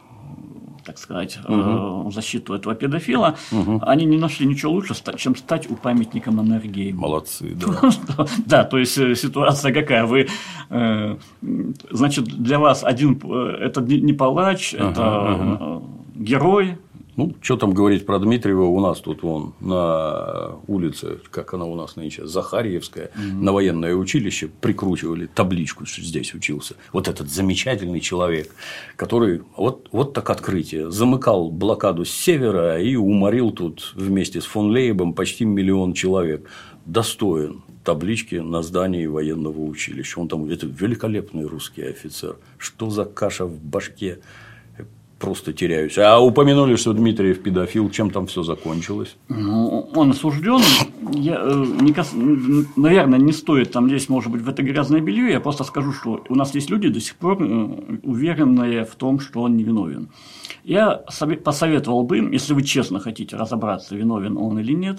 [0.89, 2.11] так сказать, угу.
[2.11, 3.79] защиту этого педофила, угу.
[3.83, 7.03] они не нашли ничего лучше, чем стать у памятника Маннергейма.
[7.03, 8.27] Молодцы, да.
[8.47, 10.07] да, то есть э, ситуация какая?
[10.07, 10.29] Вы,
[10.71, 11.17] э,
[11.91, 13.21] значит, для вас один
[13.61, 15.83] это не палач, это
[16.15, 16.79] герой,
[17.19, 21.75] ну, что там говорить про Дмитриева, у нас тут вон на улице, как она у
[21.75, 23.45] нас нынче, Захарьевская, угу.
[23.45, 26.77] на военное училище прикручивали табличку, что здесь учился.
[26.93, 28.55] Вот этот замечательный человек,
[28.95, 34.71] который вот, вот так открытие, замыкал блокаду с севера и уморил тут вместе с фон
[34.71, 36.49] Лейбом почти миллион человек.
[36.87, 40.21] Достоин таблички на здании военного училища.
[40.21, 42.37] Он там это великолепный русский офицер.
[42.59, 44.21] Что за каша в башке?
[45.19, 45.99] Просто теряюсь.
[45.99, 49.17] А упомянули, что Дмитриев педофил, чем там все закончилось?
[49.29, 50.61] Ну, он осужден.
[51.13, 52.13] Я, э, не кас...
[52.77, 55.33] Наверное, не стоит там здесь, может быть, в это грязное белье.
[55.33, 59.21] Я просто скажу, что у нас есть люди до сих пор э, уверенные в том,
[59.21, 60.09] что он невиновен.
[60.65, 61.03] Я
[61.45, 64.99] посоветовал бы, если вы честно хотите разобраться, виновен он или нет,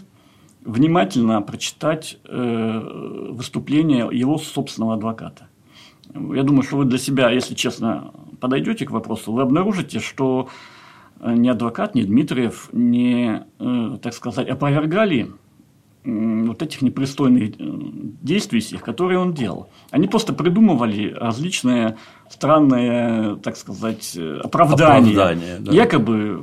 [0.66, 5.49] внимательно прочитать э, выступление его собственного адвоката.
[6.14, 10.50] Я думаю, что вы для себя, если честно подойдете к вопросу, вы обнаружите, что
[11.20, 15.32] э, ни адвокат, ни Дмитриев не, э, так сказать, опровергали
[16.06, 17.54] вот этих непристойных э,
[18.22, 19.70] действий всех, которые он делал.
[19.92, 21.98] Они просто придумывали различные
[22.30, 25.12] странные, так сказать, оправдания.
[25.12, 25.72] оправдания да.
[25.72, 26.42] Якобы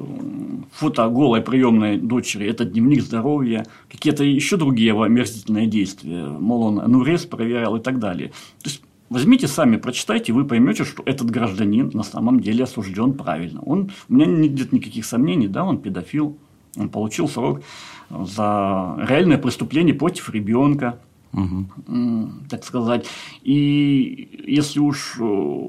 [0.73, 6.27] фото голой приемной дочери– это дневник здоровья, какие-то еще другие омерзительные действия.
[6.27, 8.29] Мол, он анурез проверял и так далее.
[8.63, 13.61] То есть, Возьмите сами, прочитайте, вы поймете, что этот гражданин на самом деле осужден правильно.
[13.61, 16.37] Он, у меня нет никаких сомнений, да, он педофил,
[16.77, 17.63] он получил срок.
[18.11, 20.99] за реальное преступление против ребенка,
[21.33, 21.67] угу.
[22.49, 23.07] так сказать.
[23.43, 25.69] И если уж э,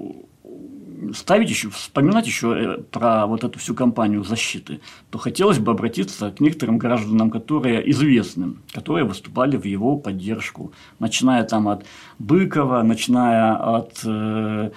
[1.13, 4.79] ставить еще, вспоминать еще э, про вот эту всю кампанию защиты,
[5.09, 11.43] то хотелось бы обратиться к некоторым гражданам, которые известны, которые выступали в его поддержку, начиная
[11.43, 11.85] там от
[12.19, 14.71] Быкова, начиная от э,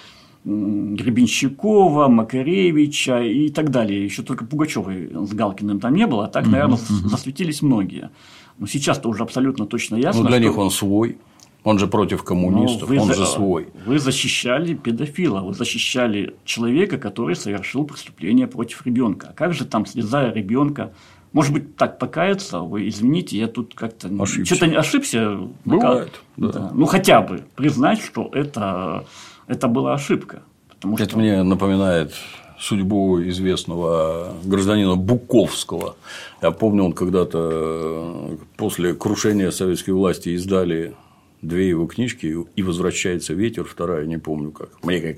[0.44, 4.04] Гребенщикова, Макаревича и так далее.
[4.04, 8.10] Еще только Пугачевой с Галкиным там не было, а так, наверное, засветились многие.
[8.58, 10.22] Но сейчас-то уже абсолютно точно ясно.
[10.22, 11.18] Ну, для них он свой.
[11.62, 13.14] Он же против коммунистов, ну, он за...
[13.14, 13.68] же свой.
[13.84, 19.28] Вы защищали педофила, вы защищали человека, который совершил преступление против ребенка.
[19.30, 20.92] А как же там, слезая ребенка,
[21.32, 25.38] может быть, так покаяться, вы извините, я тут как-то что-то ошибся.
[25.64, 26.20] Бывает.
[26.36, 26.48] Да.
[26.48, 26.70] Да.
[26.74, 29.04] Ну, хотя бы признать, что это,
[29.46, 30.42] это была ошибка.
[30.68, 31.18] Потому это что...
[31.18, 32.14] мне напоминает
[32.58, 35.96] судьбу известного гражданина Буковского.
[36.42, 40.94] Я помню, он когда-то после крушения советской власти издали
[41.42, 44.70] две его книжки и возвращается ветер, вторая не помню как.
[44.82, 45.16] Мне как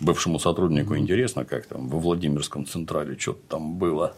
[0.00, 4.14] бывшему сотруднику интересно, как там во Владимирском централе что-то там было.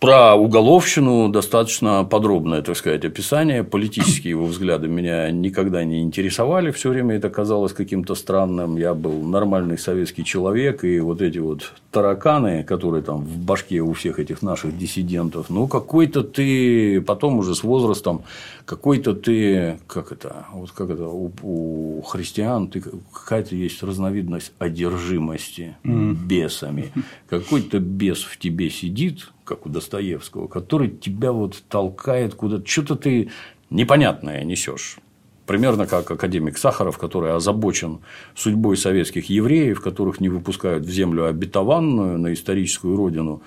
[0.00, 3.62] Про уголовщину достаточно подробное, так сказать, описание.
[3.62, 6.70] Политические его взгляды меня никогда не интересовали.
[6.70, 8.78] Все время это казалось каким-то странным.
[8.78, 13.92] Я был нормальный советский человек, и вот эти вот тараканы, которые там в башке у
[13.92, 18.22] всех этих наших диссидентов, ну, какой-то ты потом уже с возрастом,
[18.64, 22.82] какой-то ты, как это, вот как это у, у христиан, ты
[23.12, 26.14] какая-то есть разновидность одержимости mm.
[26.14, 26.90] бесами.
[27.28, 33.30] Какой-то бес в тебе сидит, как у Достоевского, который тебя вот толкает куда-то, что-то ты
[33.68, 34.98] непонятное несешь.
[35.44, 37.98] Примерно как академик Сахаров, который озабочен
[38.36, 43.42] судьбой советских евреев, которых не выпускают в землю обетованную на историческую родину,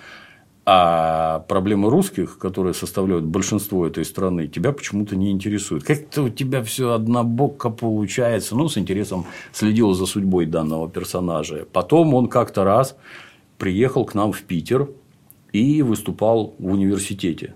[0.66, 5.84] а проблемы русских, которые составляют большинство этой страны, тебя почему-то не интересуют.
[5.84, 8.56] Как-то у тебя все однобоко получается.
[8.56, 11.66] Ну, с интересом следил за судьбой данного персонажа.
[11.72, 12.94] Потом он как-то раз
[13.56, 14.90] приехал к нам в Питер
[15.54, 17.54] и выступал в университете.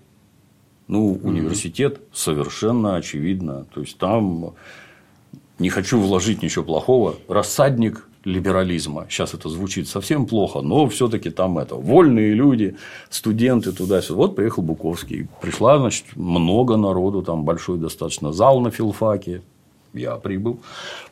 [0.86, 3.66] Ну, университет совершенно очевидно.
[3.74, 4.55] То есть там
[5.59, 7.16] не хочу вложить ничего плохого.
[7.26, 9.07] Рассадник либерализма.
[9.11, 12.76] Сейчас это звучит совсем плохо, но все-таки там это вольные люди,
[13.11, 14.16] студенты туда-сюда.
[14.16, 15.26] Вот приехал Буковский.
[15.42, 19.42] Пришла, значит, много народу, там большой достаточно зал на филфаке.
[19.92, 20.61] Я прибыл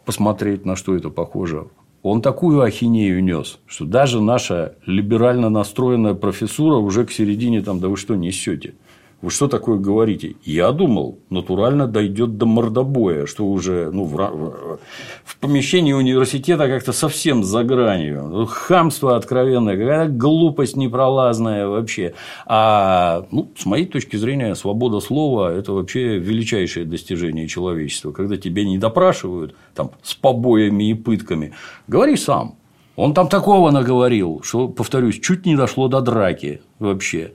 [0.04, 1.66] посмотреть, на что это похоже
[2.08, 7.88] он такую ахинею нес, что даже наша либерально настроенная профессура уже к середине там, да
[7.88, 8.74] вы что несете?
[9.22, 10.36] Вы что такое говорите?
[10.44, 14.78] Я думал, натурально дойдет до мордобоя, что уже ну, в,
[15.24, 18.28] в помещении университета как-то совсем за гранью.
[18.28, 22.12] Ну, хамство откровенное, какая-то глупость непролазная вообще.
[22.44, 28.12] А ну, с моей точки зрения, свобода слова– это вообще величайшее достижение человечества.
[28.12, 31.54] Когда тебя не допрашивают там, с побоями и пытками,
[31.88, 32.56] говори сам.
[32.96, 37.32] Он там такого наговорил, что, повторюсь, чуть не дошло до драки вообще.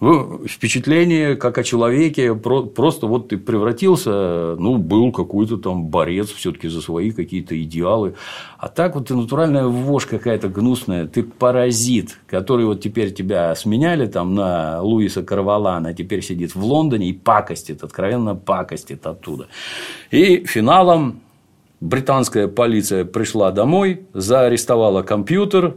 [0.00, 6.68] Ну, впечатление как о человеке, просто вот ты превратился, ну, был какой-то там борец все-таки
[6.68, 8.14] за свои какие-то идеалы.
[8.56, 14.06] А так вот ты натуральная вошь какая-то гнусная, ты паразит, который вот теперь тебя сменяли
[14.06, 19.48] там на Луиса Карвалана, а теперь сидит в Лондоне и пакостит, откровенно пакостит оттуда.
[20.10, 21.20] И финалом
[21.82, 25.76] британская полиция пришла домой, заарестовала компьютер,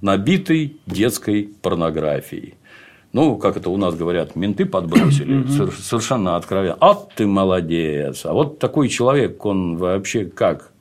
[0.00, 2.54] набитый детской порнографией.
[3.12, 5.46] Ну, как это у нас говорят, менты подбросили,
[5.80, 6.76] совершенно откровенно.
[6.80, 8.26] А ты молодец.
[8.26, 10.72] А вот такой человек, он вообще как?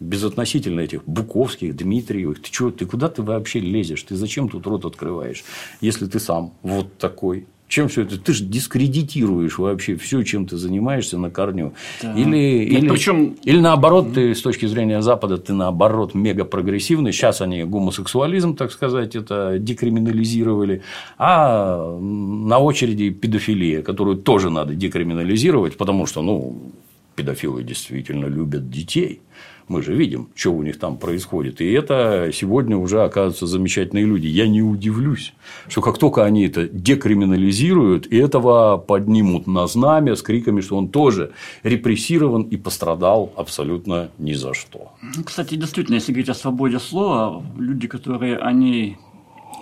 [0.00, 2.42] Безотносительно этих Буковских, Дмитриевых.
[2.42, 4.02] Ты, что, ты куда ты вообще лезешь?
[4.02, 5.44] Ты зачем тут рот открываешь,
[5.80, 7.46] если ты сам вот такой?
[7.72, 8.20] Чем все это?
[8.20, 11.72] Ты же дискредитируешь вообще все, чем ты занимаешься на корню.
[12.02, 12.12] Да.
[12.12, 13.36] Или, Нет, или, причем...
[13.44, 17.12] или наоборот, ты с точки зрения Запада, ты наоборот мега прогрессивный.
[17.12, 20.82] Сейчас они гомосексуализм, так сказать, это декриминализировали.
[21.16, 26.72] А на очереди педофилия, которую тоже надо декриминализировать, потому что, ну,
[27.16, 29.22] педофилы действительно любят детей.
[29.68, 31.60] Мы же видим, что у них там происходит.
[31.60, 34.26] И это сегодня уже оказываются замечательные люди.
[34.26, 35.34] Я не удивлюсь,
[35.68, 40.88] что как только они это декриминализируют, и этого поднимут на знамя с криками, что он
[40.88, 41.32] тоже
[41.62, 44.92] репрессирован и пострадал абсолютно ни за что.
[45.16, 48.96] Ну, кстати, действительно, если говорить о свободе слова, люди, которые они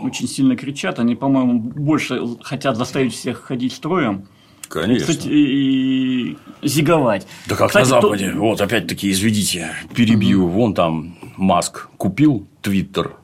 [0.02, 4.26] очень сильно кричат, они, по-моему, больше хотят заставить всех ходить строем,
[4.70, 5.08] Конечно.
[5.08, 7.26] Кстати, и, зиговать.
[7.46, 8.30] Да как Кстати, на Западе.
[8.30, 8.38] То...
[8.38, 10.44] Вот, опять-таки, изведите, перебью.
[10.44, 10.52] Угу.
[10.52, 13.16] Вон там Маск купил Твиттер.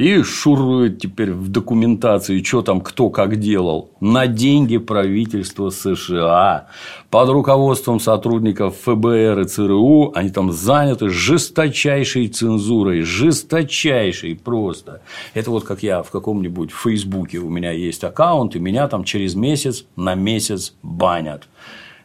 [0.00, 3.90] И шурует теперь в документации, что там кто как делал.
[4.00, 6.68] На деньги правительства США.
[7.10, 13.02] Под руководством сотрудников ФБР и ЦРУ они там заняты жесточайшей цензурой.
[13.02, 15.02] Жесточайшей просто.
[15.34, 17.36] Это вот как я в каком-нибудь Фейсбуке.
[17.36, 21.46] У меня есть аккаунт, и меня там через месяц на месяц банят.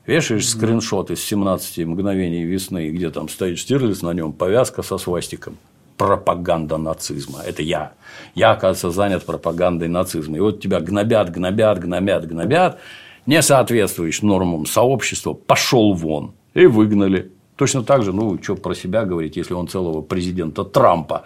[0.05, 5.57] Вешаешь скриншот из 17 мгновений весны, где там стоит Штирлиц на нем, повязка со свастиком
[5.97, 7.39] пропаганда нацизма.
[7.45, 7.93] Это я.
[8.33, 10.37] Я, оказывается, занят пропагандой нацизма.
[10.37, 12.79] И вот тебя гнобят, гнобят, гнобят, гнобят,
[13.25, 16.35] не соответствуешь нормам сообщества, пошел вон.
[16.53, 17.31] И выгнали.
[17.55, 21.23] Точно так же, ну, что про себя говорить, если он целого президента Трампа,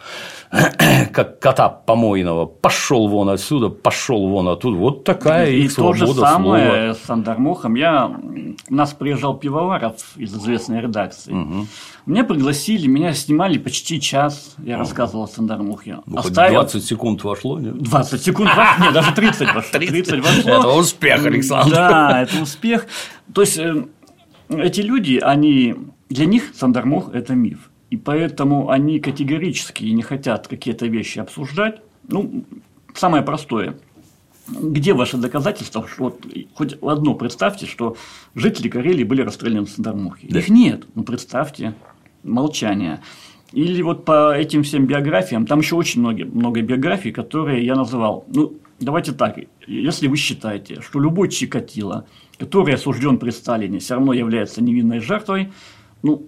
[1.11, 4.77] как кота помойного, пошел вон отсюда, пошел вон оттуда.
[4.77, 6.93] Вот такая и их свобода то же самое слова.
[6.93, 7.75] с Андармухом.
[7.75, 8.11] Я...
[8.69, 11.33] У нас приезжал пивоваров из известной редакции.
[11.33, 11.67] Угу.
[12.05, 14.55] Меня пригласили, меня снимали почти час.
[14.63, 15.99] Я рассказывал о Сандармухе.
[16.05, 16.61] Ну, Оставил...
[16.61, 17.75] 20 секунд вошло, нет?
[17.81, 18.85] 20 секунд вошло.
[18.85, 19.71] Нет, даже 30 вошло.
[19.79, 20.51] 30 вошло.
[20.51, 21.71] Это успех, Александр.
[21.71, 22.85] Да, это успех.
[23.33, 23.83] То есть, э,
[24.49, 25.75] эти люди, они
[26.09, 27.69] для них Сандармох– это миф.
[27.89, 31.81] И поэтому они категорически не хотят какие-то вещи обсуждать.
[32.07, 32.43] Ну,
[32.93, 33.77] самое простое.
[34.47, 37.95] Где ваши доказательства, что вот, хоть одно представьте, что
[38.35, 40.27] жители Карелии были расстреляны в Сандармухе?
[40.29, 40.39] Да.
[40.39, 40.85] Их нет.
[40.95, 41.75] Ну, представьте.
[42.23, 43.01] Молчание.
[43.53, 48.25] Или вот по этим всем биографиям, там еще очень много, много биографий, которые я называл.
[48.27, 52.05] Ну, давайте так, если вы считаете, что любой Чикатило,
[52.37, 55.51] который осужден при Сталине, все равно является невинной жертвой,
[56.01, 56.25] ну,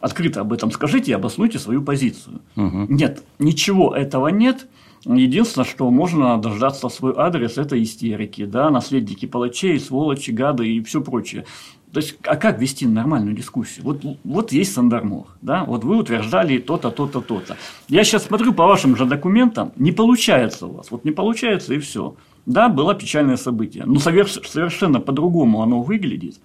[0.00, 2.40] открыто об этом скажите и обоснуйте свою позицию.
[2.56, 2.86] Угу.
[2.88, 4.66] Нет, ничего этого нет.
[5.04, 11.00] Единственное, что можно дождаться свой адрес, это истерики, да, наследники палачей, сволочи, гады и все
[11.00, 11.44] прочее.
[11.92, 13.84] То есть, а как вести нормальную дискуссию?
[13.84, 17.56] Вот, вот есть Сандармох, да, вот вы утверждали то-то, то-то, то-то.
[17.88, 21.78] Я сейчас смотрю по вашим же документам, не получается у вас, вот не получается и
[21.78, 22.16] все.
[22.44, 26.38] Да, было печальное событие, но совершенно по-другому оно выглядит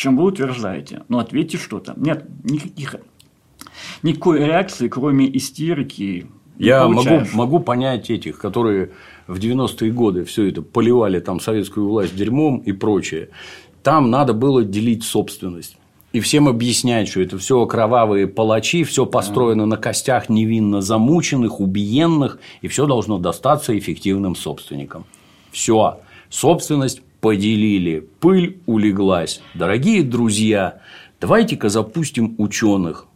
[0.00, 1.02] чем вы утверждаете.
[1.08, 1.92] Ну, ответьте что-то.
[1.94, 2.96] Нет, никаких,
[4.02, 6.26] никакой реакции, кроме истерики.
[6.58, 8.92] Я могу, могу понять этих, которые
[9.26, 13.28] в 90-е годы все это поливали там советскую власть дерьмом и прочее.
[13.82, 15.76] Там надо было делить собственность.
[16.12, 22.38] И всем объяснять, что это все кровавые палачи, все построено на костях невинно замученных, убиенных,
[22.62, 25.04] и все должно достаться эффективным собственникам.
[25.52, 26.00] Все.
[26.30, 29.42] Собственность поделили, пыль улеглась.
[29.54, 30.80] Дорогие друзья,
[31.20, 33.06] давайте-ка запустим ученых.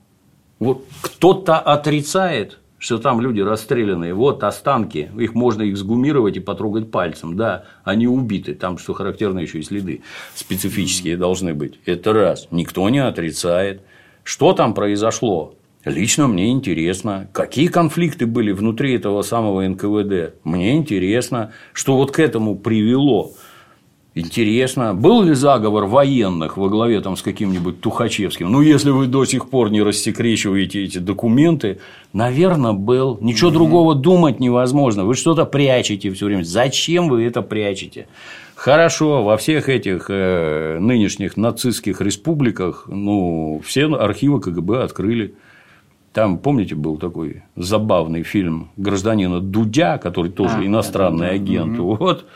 [0.58, 7.36] Вот кто-то отрицает, что там люди расстрелянные, вот останки, их можно эксгумировать и потрогать пальцем,
[7.36, 10.02] да, они убиты, там, что характерно, еще и следы
[10.34, 11.80] специфические должны быть.
[11.86, 13.82] Это раз, никто не отрицает.
[14.22, 15.54] Что там произошло?
[15.84, 20.34] Лично мне интересно, какие конфликты были внутри этого самого НКВД.
[20.44, 23.32] Мне интересно, что вот к этому привело.
[24.16, 28.48] Интересно, был ли заговор военных во главе там, с каким-нибудь Тухачевским?
[28.50, 31.80] Ну, если вы до сих пор не рассекречиваете эти документы,
[32.12, 33.18] наверное, был.
[33.20, 33.54] Ничего mm-hmm.
[33.54, 35.04] другого думать невозможно.
[35.04, 36.44] Вы что-то прячете все время.
[36.44, 38.06] Зачем вы это прячете?
[38.54, 45.34] Хорошо, во всех этих э, нынешних нацистских республиках ну, все архивы КГБ открыли.
[46.12, 51.80] Там, помните, был такой забавный фильм гражданина Дудя, который тоже а, иностранный да, да, агент.
[51.80, 51.96] Угу.
[51.96, 52.26] Вот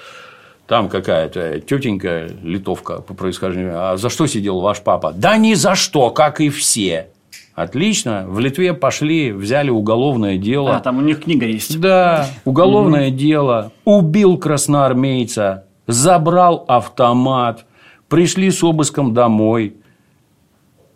[0.68, 5.12] там какая-то тетенька, литовка по происхождению, а за что сидел ваш папа?
[5.16, 7.08] Да ни за что, как и все.
[7.54, 8.26] Отлично.
[8.28, 10.76] В Литве пошли, взяли уголовное дело.
[10.76, 11.80] А, там у них книга есть.
[11.80, 13.72] Да, уголовное дело.
[13.86, 17.64] Убил красноармейца, забрал автомат,
[18.08, 19.76] пришли с обыском домой,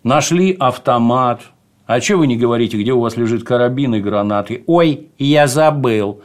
[0.05, 1.41] нашли автомат.
[1.87, 4.65] А что вы не говорите, где у вас лежит карабин и гранаты?
[4.67, 6.21] Ой, я забыл.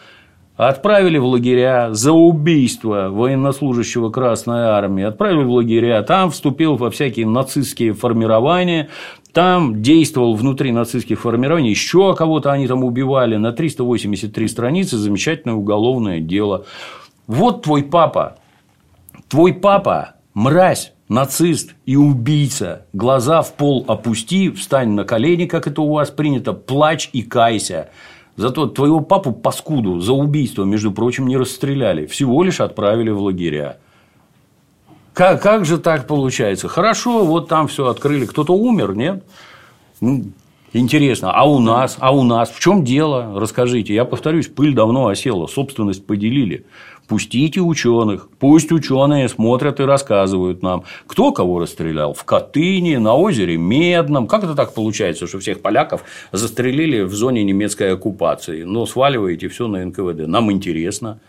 [0.57, 5.03] Отправили в лагеря за убийство военнослужащего Красной Армии.
[5.03, 8.89] Отправили в лагеря, там вступил во всякие нацистские формирования,
[9.33, 13.35] там действовал внутри нацистских формирований, еще кого-то они там убивали.
[13.35, 16.65] На 383 страницы замечательное уголовное дело.
[17.27, 18.37] Вот твой папа,
[19.29, 22.87] твой папа мразь, нацист и убийца.
[22.93, 27.91] Глаза в пол опусти, встань на колени, как это у вас принято, плачь и кайся.
[28.37, 33.79] Зато твоего папу паскуду за убийство, между прочим, не расстреляли, всего лишь отправили в лагеря.
[35.13, 36.67] Как, как же так получается?
[36.67, 38.27] Хорошо, вот там все открыли.
[38.27, 39.23] Кто-то умер, нет?
[39.99, 40.25] Ну,
[40.73, 43.39] Интересно, а у нас, а у нас в чем дело?
[43.39, 43.95] Расскажите.
[43.95, 46.65] Я повторюсь, пыль давно осела, собственность поделили.
[47.07, 53.55] Пустите ученых, пусть ученые смотрят и рассказывают нам, кто кого расстрелял в Катыни, на озере
[53.55, 54.27] Медном.
[54.27, 56.03] Как это так получается, что всех поляков
[56.33, 60.27] застрелили в зоне немецкой оккупации, но сваливаете все на НКВД?
[60.27, 61.19] Нам интересно.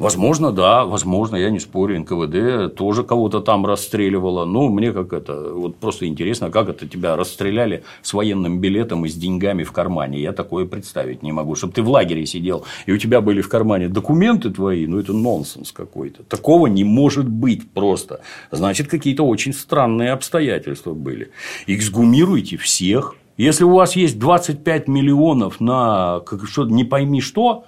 [0.00, 4.46] Возможно, да, возможно, я не спорю, НКВД тоже кого-то там расстреливало.
[4.46, 9.10] Но мне как это, вот просто интересно, как это тебя расстреляли с военным билетом и
[9.10, 10.18] с деньгами в кармане.
[10.18, 11.54] Я такое представить не могу.
[11.54, 15.12] Чтобы ты в лагере сидел, и у тебя были в кармане документы твои, ну это
[15.12, 16.22] нонсенс какой-то.
[16.22, 18.22] Такого не может быть просто.
[18.50, 21.30] Значит, какие-то очень странные обстоятельства были.
[21.66, 23.16] Эксгумируйте всех.
[23.36, 27.66] Если у вас есть 25 миллионов на что не пойми что,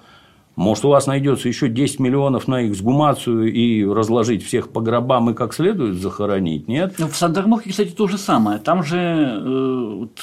[0.55, 5.33] может, у вас найдется еще 10 миллионов на эксгумацию и разложить всех по гробам и
[5.33, 6.95] как следует захоронить, нет?
[6.99, 8.59] Ну, в Сандармохе, кстати, то же самое.
[8.59, 10.19] Там же э, вот,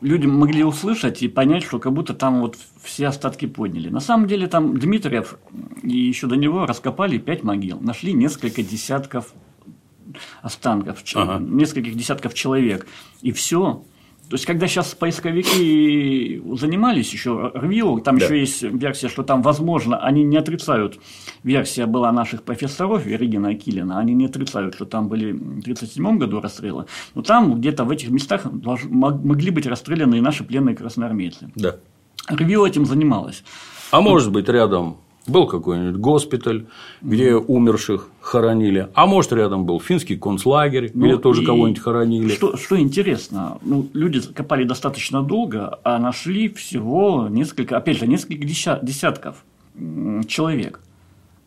[0.00, 3.90] люди могли услышать и понять, что как будто там вот все остатки подняли.
[3.90, 5.38] На самом деле там Дмитриев
[5.82, 9.34] и еще до него раскопали пять могил, нашли несколько десятков
[10.40, 11.44] останков, ага.
[11.44, 12.86] нескольких десятков человек.
[13.20, 13.82] И все.
[14.28, 18.24] То есть, когда сейчас поисковики занимались еще ревью, там да.
[18.24, 20.98] еще есть версия, что там, возможно, они не отрицают,
[21.44, 26.18] версия была наших профессоров, Регина и Килина, они не отрицают, что там были в 1937
[26.18, 31.52] году расстрелы, но там где-то в этих местах могли быть расстреляны и наши пленные красноармейцы.
[31.54, 31.76] Да.
[32.28, 33.44] Ревью этим занималась.
[33.92, 34.96] А может быть, рядом
[35.26, 36.66] был какой-нибудь госпиталь,
[37.02, 38.88] где умерших хоронили.
[38.94, 42.28] А может, рядом был финский концлагерь, ну, где тоже кого-нибудь хоронили.
[42.28, 48.44] Что, что интересно, ну, люди копали достаточно долго, а нашли всего несколько, опять же, несколько
[48.44, 49.44] десятков
[50.28, 50.80] человек.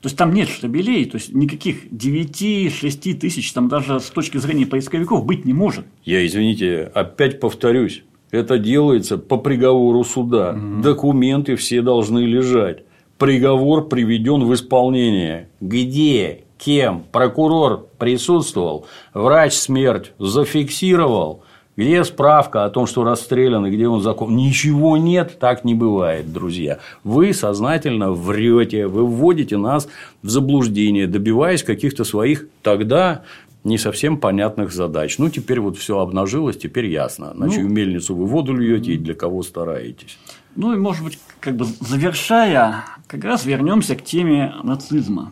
[0.02, 4.66] То есть там нет штабелей, то есть никаких 9-6 тысяч там даже с точки зрения
[4.66, 5.86] поисковиков быть не может.
[6.06, 10.52] Я, извините, опять повторюсь, это делается по приговору суда.
[10.52, 10.84] Угу.
[10.84, 12.84] Документы все должны лежать
[13.20, 15.50] приговор приведен в исполнение.
[15.62, 21.44] Где, кем прокурор присутствовал, врач смерть зафиксировал,
[21.76, 24.36] где справка о том, что расстрелян и где он закон?
[24.36, 26.80] Ничего нет, так не бывает, друзья.
[27.04, 29.88] Вы сознательно врете, вы вводите нас
[30.22, 33.22] в заблуждение, добиваясь каких-то своих тогда
[33.64, 35.18] не совсем понятных задач.
[35.18, 37.34] Ну, теперь вот все обнажилось, теперь ясно.
[37.34, 40.18] На ну, чью мельницу вы воду льете и для кого стараетесь.
[40.56, 45.32] Ну и, может быть, как бы завершая, как раз вернемся к теме нацизма.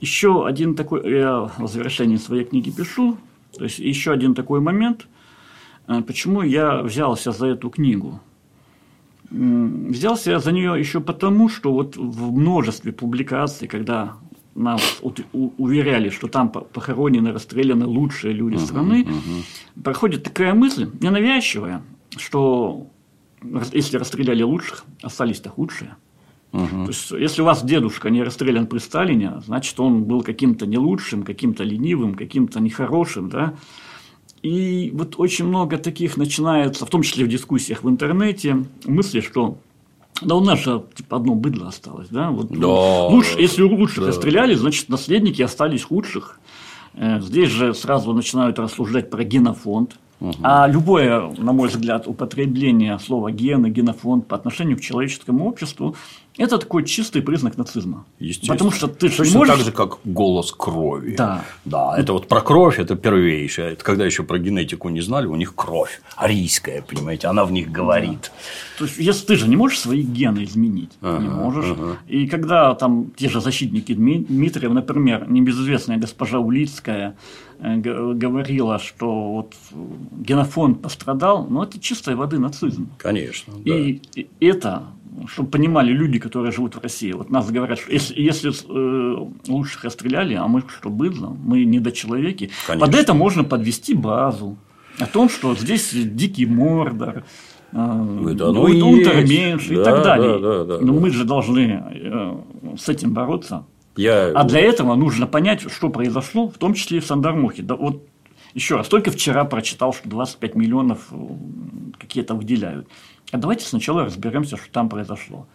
[0.00, 3.16] Еще один такой, я в завершении своей книги пишу,
[3.56, 5.06] то есть еще один такой момент,
[5.86, 8.20] э, почему я взялся за эту книгу.
[9.30, 14.16] Взялся я за нее еще потому, что вот в множестве публикаций, когда
[14.54, 15.00] нас
[15.32, 19.82] уверяли, что там похоронены, расстреляны лучшие люди страны, uh-huh, uh-huh.
[19.82, 21.82] проходит такая мысль, ненавязчивая,
[22.18, 22.88] что
[23.72, 25.96] если расстреляли лучших, остались-то худшие.
[26.52, 26.84] Угу.
[26.84, 30.78] То есть, если у вас дедушка не расстрелян при Сталине, значит, он был каким-то не
[30.78, 33.54] лучшим, каким-то ленивым, каким-то нехорошим, да.
[34.42, 39.58] И вот очень много таких начинается, в том числе в дискуссиях в интернете, мысли, что
[40.20, 42.30] да у нас же типа одно быдло осталось, да?
[42.30, 42.66] Вот, да.
[43.08, 44.08] Лучше, если у лучших да.
[44.08, 46.38] расстреляли, значит, наследники остались худших.
[46.94, 49.96] Э, здесь же сразу начинают рассуждать про генофонд.
[50.22, 50.36] Угу.
[50.44, 55.96] А любое, на мой взгляд, употребление слова ген и генофонд по отношению к человеческому обществу
[56.38, 58.06] это такой чистый признак нацизма.
[58.18, 58.54] Естественно.
[58.54, 59.54] Потому что ты Точно можешь...
[59.54, 61.14] так же, как голос крови.
[61.16, 61.44] Да.
[61.66, 63.72] Да, это вот про кровь, это первейшее.
[63.72, 67.70] Это когда еще про генетику не знали, у них кровь арийская, понимаете, она в них
[67.70, 68.22] говорит.
[68.22, 68.78] Да.
[68.78, 71.70] То есть, если ты же не можешь свои гены изменить, ага, не можешь.
[71.70, 71.98] Ага.
[72.08, 77.14] И когда там те же защитники Дмитриев, например, небезызвестная госпожа Улицкая
[77.62, 79.54] говорила, что вот
[80.12, 82.88] генофонд пострадал, ну это чистой воды нацизм.
[82.98, 83.54] Конечно.
[83.64, 83.74] Да.
[83.74, 84.00] И
[84.40, 84.84] это
[85.26, 87.12] чтобы понимали люди, которые живут в России.
[87.12, 92.50] Вот нас говорят, что если, если э, лучших расстреляли, а мы что, быдло, мы недочеловеки,
[92.66, 92.86] Конечно.
[92.86, 94.56] под это можно подвести базу
[94.98, 97.24] о том, что здесь дикий мордор,
[97.72, 100.38] э, это ну, унтерменьш и да, так далее.
[100.38, 101.00] Да, да, да, Но да.
[101.00, 102.36] мы же должны э,
[102.78, 103.66] с этим бороться.
[103.96, 104.32] Я...
[104.34, 107.62] А для этого нужно понять, что произошло, в том числе и в Сандармухе.
[107.62, 108.06] Да, вот
[108.54, 111.16] еще раз, только вчера прочитал, что 25 миллионов э,
[111.98, 112.86] какие-то выделяют.
[113.30, 115.46] А давайте сначала разберемся, что там произошло.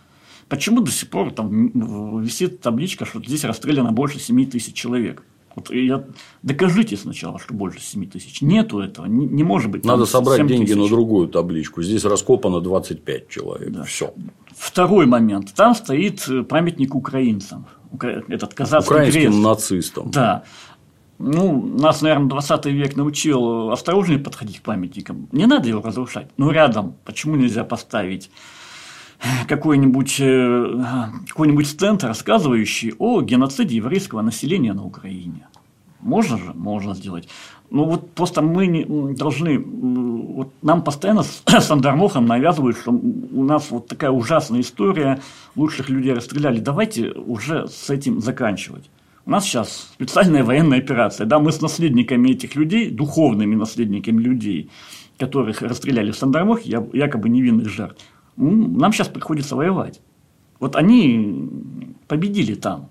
[0.49, 5.23] Почему до сих пор там висит табличка, что здесь расстреляно больше 7 тысяч человек?
[5.55, 6.05] Вот я...
[6.41, 8.41] Докажите сначала, что больше 7 тысяч.
[8.41, 9.84] Нету этого, не, не может быть.
[9.84, 10.77] Надо собрать деньги тысяч.
[10.77, 11.81] на другую табличку.
[11.84, 13.72] Здесь раскопано 25 человек.
[13.72, 13.84] Да.
[13.84, 14.14] Все.
[14.55, 15.53] Второй момент.
[15.53, 17.65] Там стоит памятник украинцам.
[18.27, 19.43] Этот казахский Украинским крест.
[19.43, 20.11] нацистам.
[20.11, 20.43] Да.
[21.19, 25.27] ну, нас, наверное, 20 век научил осторожнее подходить к памятникам.
[25.31, 26.27] Не надо его разрушать.
[26.38, 28.30] Но рядом почему нельзя поставить
[29.47, 30.84] какой-нибудь э,
[31.27, 35.47] какой-нибудь стенд, рассказывающий о геноциде еврейского населения на Украине?
[36.07, 36.53] Можно же?
[36.53, 37.27] Можно сделать.
[37.69, 43.69] Ну вот просто мы не должны, вот нам постоянно с Сандармохом навязывают, что у нас
[43.71, 45.19] вот такая ужасная история,
[45.57, 46.61] лучших людей расстреляли.
[46.61, 48.89] Давайте уже с этим заканчивать.
[49.25, 51.27] У нас сейчас специальная военная операция.
[51.27, 54.69] Да, мы с наследниками этих людей, духовными наследниками людей,
[55.19, 58.01] которых расстреляли в Сандармохе, якобы невинных жертв,
[58.38, 59.99] нам сейчас приходится воевать.
[60.61, 61.49] Вот они
[62.07, 62.89] победили там.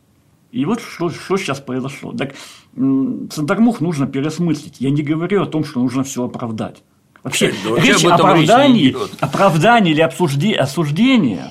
[0.52, 2.12] И вот что, что сейчас произошло.
[2.12, 2.35] Так
[2.74, 4.77] Сандармух нужно переосмыслить.
[4.81, 6.82] Я не говорю о том, что нужно все оправдать.
[7.23, 11.51] Вообще, да, речь о оправдании, оправдании или обсуждении, осуждения,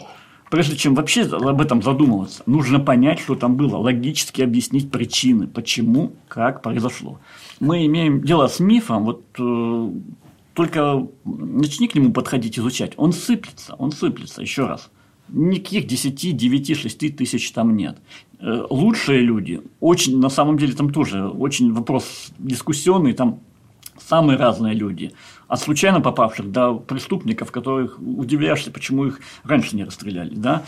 [0.49, 6.13] прежде чем вообще об этом задумываться, нужно понять, что там было, логически объяснить причины, почему,
[6.30, 7.19] как произошло.
[7.59, 9.89] Мы имеем дело с мифом, вот э,
[10.53, 14.89] только начни к нему подходить, изучать, он сыплется, он сыплется, еще раз.
[15.30, 17.97] Никаких 10, 9, 6 тысяч там нет.
[18.39, 23.39] Э, лучшие люди, очень, на самом деле там тоже очень вопрос дискуссионный, там
[23.97, 25.14] самые разные люди.
[25.47, 30.35] От случайно попавших до преступников, которых удивляешься, почему их раньше не расстреляли.
[30.35, 30.64] Да?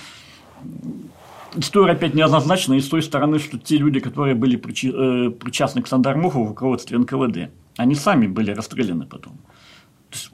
[1.55, 5.87] История опять неоднозначна и с той стороны, что те люди, которые были э, причастны к
[5.87, 9.33] Сандармуху в руководстве НКВД, они сами были расстреляны потом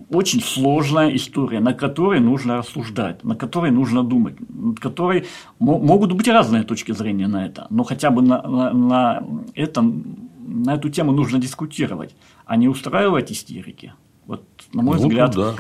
[0.09, 5.25] очень сложная история, на которой нужно рассуждать, на которой нужно думать, над которой
[5.59, 9.23] могут быть разные точки зрения на это, но хотя бы на, на, на,
[9.55, 12.15] этом, на эту тему нужно дискутировать,
[12.45, 13.93] а не устраивать истерики.
[14.25, 14.43] Вот,
[14.73, 15.55] на мой ну, взгляд, да.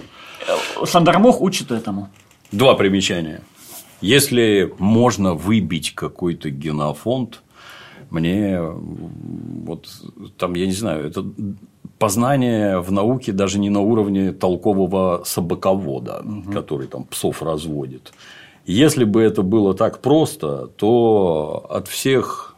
[0.47, 2.09] Э, Сандармох учит этому.
[2.51, 3.41] Два примечания.
[4.01, 7.41] Если можно выбить какой-то генофонд,
[8.09, 9.89] мне вот
[10.37, 11.25] там, я не знаю, это
[12.03, 16.51] познание в науке даже не на уровне толкового собаковода, угу.
[16.51, 18.11] который там псов разводит.
[18.65, 22.57] Если бы это было так просто, то от всех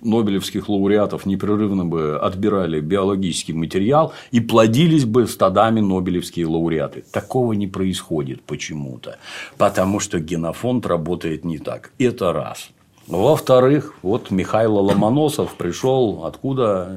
[0.00, 7.04] Нобелевских лауреатов непрерывно бы отбирали биологический материал и плодились бы стадами Нобелевские лауреаты.
[7.12, 9.18] Такого не происходит почему-то,
[9.58, 11.92] потому что генофонд работает не так.
[11.98, 12.70] Это раз.
[13.10, 16.96] Во-вторых, вот Михаил Ломоносов пришел откуда?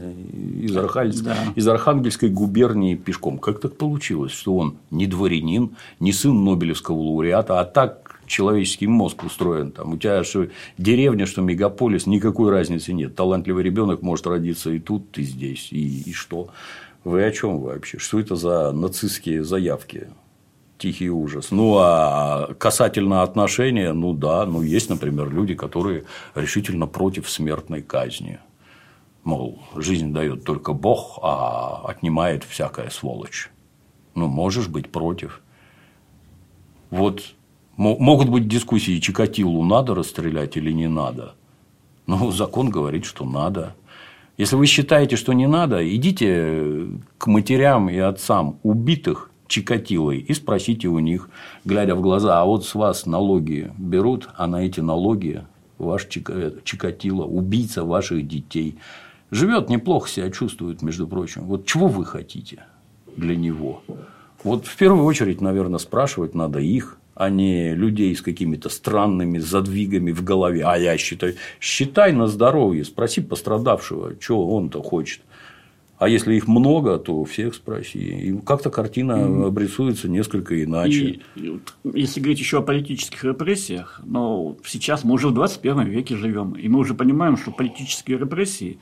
[0.61, 1.23] Из, Архангельск...
[1.23, 1.35] да.
[1.55, 3.39] из Архангельской губернии пешком.
[3.39, 9.23] Как так получилось, что он не дворянин, не сын Нобелевского лауреата, а так человеческий мозг
[9.23, 9.71] устроен.
[9.71, 13.15] Там, у тебя что деревня, что мегаполис, никакой разницы нет.
[13.15, 15.69] Талантливый ребенок может родиться и тут, и здесь.
[15.71, 16.49] И, и что?
[17.03, 17.97] Вы о чем вообще?
[17.97, 20.09] Что это за нацистские заявки?
[20.83, 21.51] Тихий ужас.
[21.51, 26.03] Ну, а касательно отношения, ну да, ну есть, например, люди, которые
[26.35, 28.39] решительно против смертной казни.
[29.23, 33.49] Мол, жизнь дает только Бог, а отнимает всякая сволочь.
[34.15, 35.41] Ну, можешь быть против.
[36.89, 37.33] Вот
[37.77, 41.35] могут быть дискуссии, Чикатилу надо расстрелять или не надо.
[42.07, 43.73] Ну, закон говорит, что надо.
[44.37, 46.87] Если вы считаете, что не надо, идите
[47.17, 51.29] к матерям и отцам убитых Чикатилой и спросите у них,
[51.63, 55.43] глядя в глаза, а вот с вас налоги берут, а на эти налоги
[55.77, 58.79] ваш Чикатило, убийца ваших детей,
[59.29, 61.43] живет неплохо, себя чувствует, между прочим.
[61.43, 62.63] Вот чего вы хотите
[63.15, 63.83] для него?
[64.43, 70.11] Вот в первую очередь, наверное, спрашивать надо их, а не людей с какими-то странными задвигами
[70.11, 70.63] в голове.
[70.65, 75.21] А я считаю, считай на здоровье, спроси пострадавшего, что он-то хочет.
[76.03, 77.99] А если их много, то всех спроси.
[77.99, 79.47] И как-то картина mm-hmm.
[79.47, 81.21] обрисуется несколько иначе.
[81.37, 81.59] И,
[81.93, 86.67] если говорить еще о политических репрессиях, но сейчас мы уже в 21 веке живем, и
[86.67, 88.79] мы уже понимаем, что политические репрессии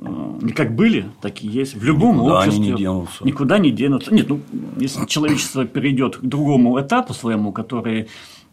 [0.00, 1.74] э, как были, так и есть.
[1.74, 2.62] В любом никуда обществе.
[2.62, 3.24] Они не денутся.
[3.24, 4.14] Никуда не денутся.
[4.14, 4.40] Нет, ну,
[4.78, 8.08] если человечество перейдет к другому этапу своему, который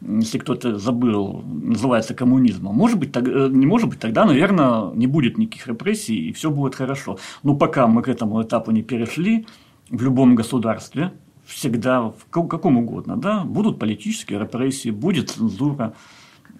[0.07, 2.75] если кто-то забыл, называется коммунизмом.
[2.75, 6.49] Может быть, так, э, не может быть, тогда, наверное, не будет никаких репрессий, и все
[6.49, 7.17] будет хорошо.
[7.43, 9.45] Но пока мы к этому этапу не перешли,
[9.89, 11.13] в любом государстве,
[11.45, 15.93] всегда, в каком угодно, да, будут политические репрессии, будет цензура.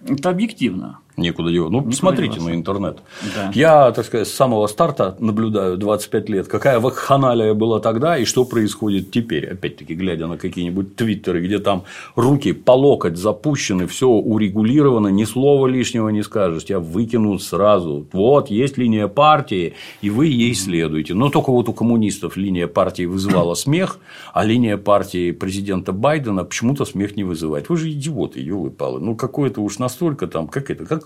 [0.06, 0.98] Это объективно.
[1.16, 1.70] Некуда девать.
[1.70, 2.98] Ну, посмотрите на интернет.
[3.36, 3.52] Да.
[3.54, 8.44] Я, так сказать, с самого старта наблюдаю 25 лет, какая вакханалия была тогда и что
[8.44, 9.46] происходит теперь.
[9.46, 11.84] Опять-таки, глядя на какие-нибудь твиттеры, где там
[12.16, 18.08] руки по локоть запущены, все урегулировано, ни слова лишнего не скажешь, тебя выкинут сразу.
[18.12, 21.14] Вот, есть линия партии, и вы ей следуете.
[21.14, 23.98] Но только вот у коммунистов линия партии вызывала смех,
[24.32, 27.68] а линия партии президента Байдена почему-то смех не вызывает.
[27.68, 28.98] Вы же идиоты, елы палы.
[28.98, 31.03] Ну, какое-то уж настолько там, как это, как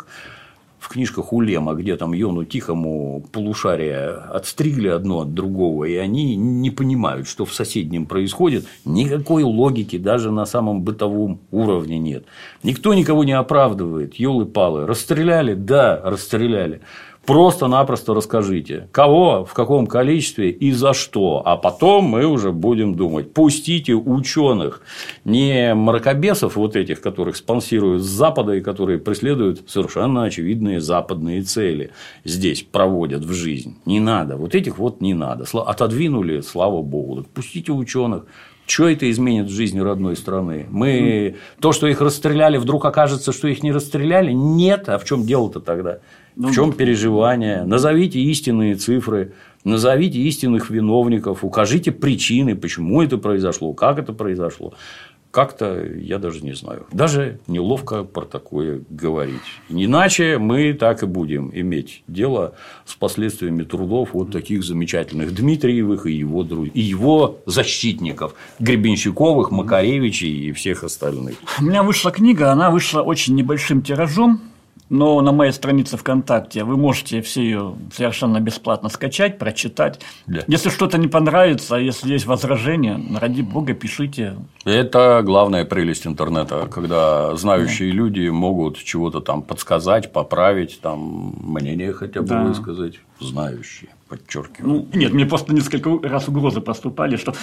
[0.78, 6.34] в в книжках Улема, где там Йону Тихому полушария отстригли одно от другого, и они
[6.34, 12.24] не понимают, что в соседнем происходит, никакой логики даже на самом бытовом уровне нет.
[12.62, 14.86] Никто никого не оправдывает, елы-палы.
[14.86, 15.52] Расстреляли?
[15.52, 16.80] Да, расстреляли.
[17.28, 21.42] Просто-напросто расскажите, кого, в каком количестве и за что.
[21.44, 23.34] А потом мы уже будем думать.
[23.34, 24.80] Пустите ученых,
[25.26, 31.90] не мракобесов вот этих, которых спонсируют с Запада и которые преследуют совершенно очевидные западные цели.
[32.24, 33.76] Здесь проводят в жизнь.
[33.84, 34.38] Не надо.
[34.38, 35.44] Вот этих вот не надо.
[35.52, 37.26] Отодвинули, слава богу.
[37.34, 38.24] Пустите ученых.
[38.68, 40.66] Что это изменит в жизни родной страны?
[40.70, 44.32] Мы то, что их расстреляли, вдруг окажется, что их не расстреляли?
[44.32, 44.88] Нет.
[44.88, 46.00] А в чем дело-то тогда?
[46.38, 47.64] Ну, в чем переживание?
[47.64, 49.32] Назовите истинные цифры,
[49.64, 54.72] назовите истинных виновников, укажите причины, почему это произошло, как это произошло.
[55.32, 56.86] Как-то я даже не знаю.
[56.92, 59.42] Даже неловко про такое говорить.
[59.68, 62.54] Иначе мы так и будем иметь дело
[62.86, 66.68] с последствиями трудов вот таких замечательных Дмитриевых и его, друз...
[66.72, 71.36] и его защитников Гребенщиковых, Макаревичей и всех остальных.
[71.60, 74.40] У меня вышла книга, она вышла очень небольшим тиражом
[74.90, 80.00] но на моей странице ВКонтакте вы можете все ее совершенно бесплатно скачать, прочитать.
[80.26, 80.42] Да.
[80.46, 84.36] Если что-то не понравится, если есть возражения, ради бога, пишите.
[84.64, 87.96] Это главная прелесть интернета, когда знающие да.
[87.96, 92.44] люди могут чего-то там подсказать, поправить, там мнение хотя бы да.
[92.44, 94.68] высказать, знающие подчеркиваю.
[94.68, 97.34] Ну, нет, мне просто несколько раз угрозы поступали, что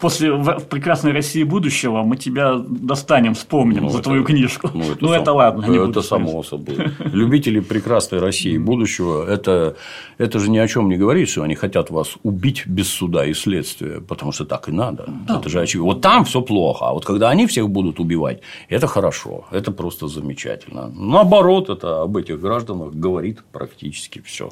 [0.00, 0.36] после
[0.70, 4.70] прекрасной России будущего мы тебя достанем, вспомним ну, за это, твою книжку.
[4.74, 5.66] Ну, это, ну, сам, это ладно.
[5.66, 6.76] Не это само собой.
[7.12, 9.76] Любители прекрасной России будущего это,
[10.18, 13.34] это же ни о чем не говорит, что они хотят вас убить без суда и
[13.34, 15.08] следствия, потому что так и надо.
[15.28, 15.38] Да.
[15.38, 15.92] Это же очевидно.
[15.92, 20.08] Вот там все плохо, а вот когда они всех будут убивать, это хорошо, это просто
[20.08, 20.88] замечательно.
[20.88, 24.50] Наоборот, это об этих гражданах говорит практически все.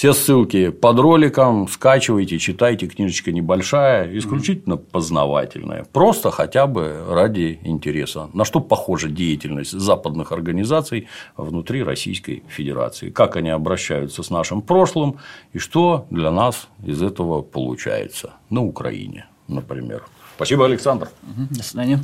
[0.00, 8.30] Все ссылки под роликом, скачивайте, читайте, книжечка небольшая, исключительно познавательная, просто хотя бы ради интереса.
[8.32, 11.06] На что похожа деятельность западных организаций
[11.36, 15.18] внутри Российской Федерации, как они обращаются с нашим прошлым
[15.52, 20.04] и что для нас из этого получается на Украине, например.
[20.36, 21.10] Спасибо, Александр.
[21.50, 22.00] До свидания.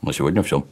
[0.00, 0.64] На сегодня все.